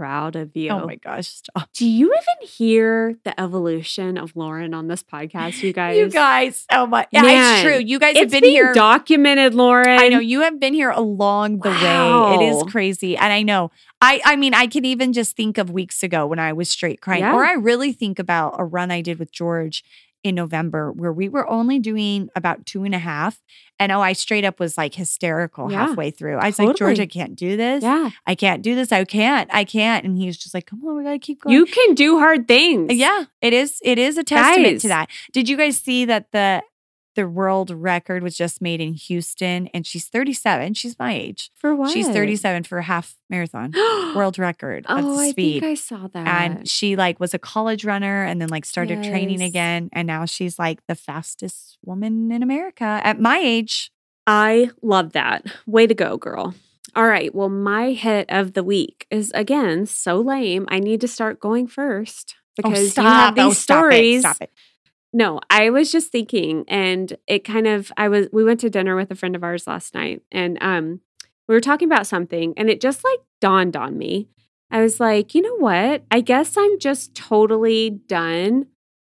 [0.03, 0.71] proud of oh you.
[0.71, 1.69] Oh my gosh, stop.
[1.75, 5.97] Do you even hear the evolution of Lauren on this podcast, you guys?
[5.97, 7.79] You guys, oh my, yeah, Man, it's true.
[7.79, 8.75] You guys have been here.
[8.75, 10.01] documented, Lauren.
[10.01, 12.35] I know you have been here along the way.
[12.35, 13.17] It is crazy.
[13.17, 13.71] And I know.
[14.01, 17.01] I I mean, I can even just think of weeks ago when I was straight
[17.01, 17.23] crying.
[17.23, 17.37] Yeah.
[17.37, 19.85] Or I really think about a run I did with George
[20.25, 23.41] in November where we were only doing about two and a half.
[23.79, 26.37] And oh, I straight up was like hysterical Yeah, halfway through.
[26.37, 27.01] I was like, George.
[27.01, 27.83] I can't do this.
[27.83, 28.11] Yeah.
[28.27, 28.93] I can't do this.
[28.93, 29.51] I can't.
[29.53, 30.05] I can't.
[30.05, 31.57] And he was just like, come on, we gotta keep going.
[31.57, 32.95] You can do hard things.
[32.95, 33.81] Yeah, it is.
[33.83, 35.09] It is a testament to that.
[35.33, 36.63] Did you guys see that the
[37.15, 40.75] the world record was just made in Houston, and she's 37.
[40.75, 41.51] She's my age.
[41.55, 41.91] For what?
[41.91, 43.73] She's 37 for a half marathon
[44.17, 45.61] world record of Oh, I speed.
[45.61, 46.27] think I saw that.
[46.27, 50.25] and she like was a college runner and then like started training again and now
[50.25, 53.91] she's like the fastest woman in America at my age.
[54.27, 55.45] I love that.
[55.67, 56.55] Way to go, girl.
[56.95, 57.35] All right.
[57.35, 60.67] Well, my hit of the week is again so lame.
[60.69, 64.19] I need to start going first oh, because you have oh, these Oh, stop stories.
[64.19, 64.21] It.
[64.21, 64.51] Stop it.
[65.13, 68.97] No, I was just thinking, and it kind of I was we went to dinner
[68.97, 71.01] with a friend of ours last night, and um
[71.49, 74.29] we were talking about something, and it just like dawned on me.
[74.71, 76.05] I was like, you know what?
[76.11, 78.67] I guess I'm just totally done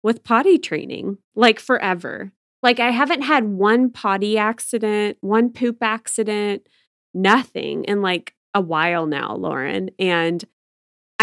[0.03, 2.33] with potty training, like forever.
[2.63, 6.67] Like I haven't had one potty accident, one poop accident,
[7.13, 9.91] nothing in like a while now, Lauren.
[9.99, 10.45] And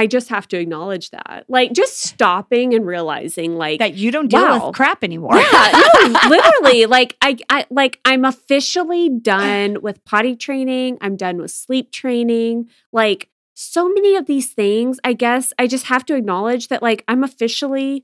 [0.02, 1.46] I just have to acknowledge that.
[1.48, 4.66] Like just stopping and realizing like That you don't deal Wow.
[4.68, 5.38] with crap anymore.
[5.38, 6.88] yeah, no, literally.
[6.88, 10.98] Like I, I, like I'm officially done with potty training.
[11.02, 12.68] I'm done with sleep training.
[12.92, 17.04] Like so many of these things, I guess I just have to acknowledge that like
[17.08, 18.04] I'm officially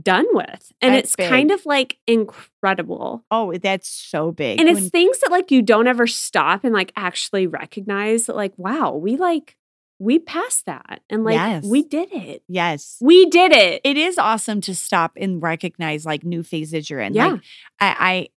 [0.00, 3.24] done with, and That's it's kind of like incredible.
[3.30, 4.60] Oh, that's so big.
[4.60, 8.52] And it's things that like you don't ever stop and like actually recognize that like
[8.56, 9.56] wow, we like
[10.02, 11.64] we passed that and like Yes.
[11.64, 12.42] we did it.
[12.48, 12.98] yes.
[13.00, 13.80] We did it.
[13.84, 17.14] it is awesome to stop and recognize like new phases you're in.
[17.14, 17.26] Yeah.
[17.28, 17.40] Like
[17.80, 18.28] I,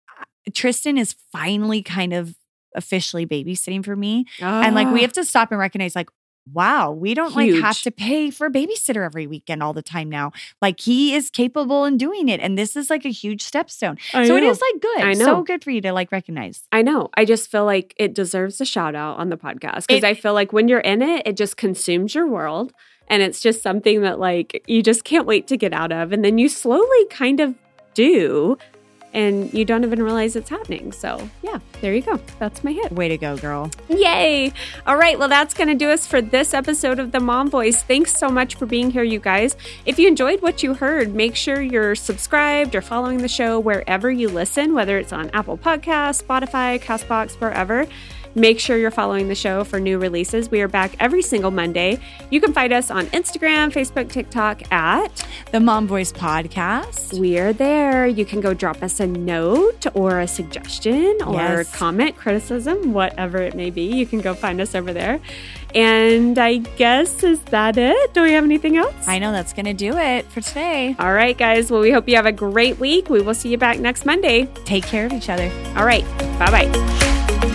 [0.45, 2.35] I Tristan is finally kind of
[2.75, 4.25] officially babysitting for me.
[4.39, 5.01] And like we oh.
[5.01, 6.09] have to stop and recognize like,
[6.53, 10.09] wow, we don't like have to pay for a babysitter every weekend all the time
[10.09, 10.31] now.
[10.61, 12.39] Like he is capable in doing it.
[12.39, 13.99] And this is like a huge stepstone.
[14.11, 14.49] So it know.
[14.49, 15.01] is like good.
[15.01, 15.25] I know.
[15.25, 16.63] So good for you to like recognize.
[16.71, 17.09] I know.
[17.15, 20.13] I just feel like it deserves a shout out on the podcast because It- I
[20.13, 22.73] feel like when you're in it, it just consumes your world.
[23.07, 26.11] And it's just something that, like, you just can't wait to get out of.
[26.11, 27.53] And then you slowly kind of
[27.93, 28.57] do.
[29.15, 30.91] And you don't even realize it's happening.
[30.91, 32.19] So, yeah, there you go.
[32.37, 32.91] That's my hit.
[32.91, 33.71] Way to go, girl.
[33.87, 34.51] Yay.
[34.85, 35.17] All right.
[35.17, 37.81] Well, that's going to do us for this episode of The Mom Voice.
[37.81, 39.55] Thanks so much for being here, you guys.
[39.85, 44.11] If you enjoyed what you heard, make sure you're subscribed or following the show wherever
[44.11, 47.87] you listen, whether it's on Apple Podcasts, Spotify, Castbox, wherever.
[48.37, 50.51] Make sure you're following the show for new releases.
[50.51, 51.99] We are back every single Monday.
[52.29, 57.17] You can find us on Instagram, Facebook, TikTok at The Mom Voice Podcast.
[57.17, 58.05] We are there.
[58.05, 61.73] You can go drop us a note or a suggestion or Yes.
[61.73, 63.83] comment, criticism, whatever it may be.
[63.83, 65.21] You can go find us over there.
[65.73, 68.13] And I guess, is that it?
[68.13, 68.93] Do we have anything else?
[69.07, 70.93] I know that's going to do it for today.
[70.99, 71.71] All right, guys.
[71.71, 73.09] Well, we hope you have a great week.
[73.09, 74.47] We will see you back next Monday.
[74.65, 75.49] Take care of each other.
[75.77, 76.03] All right.
[76.37, 77.51] Bye bye.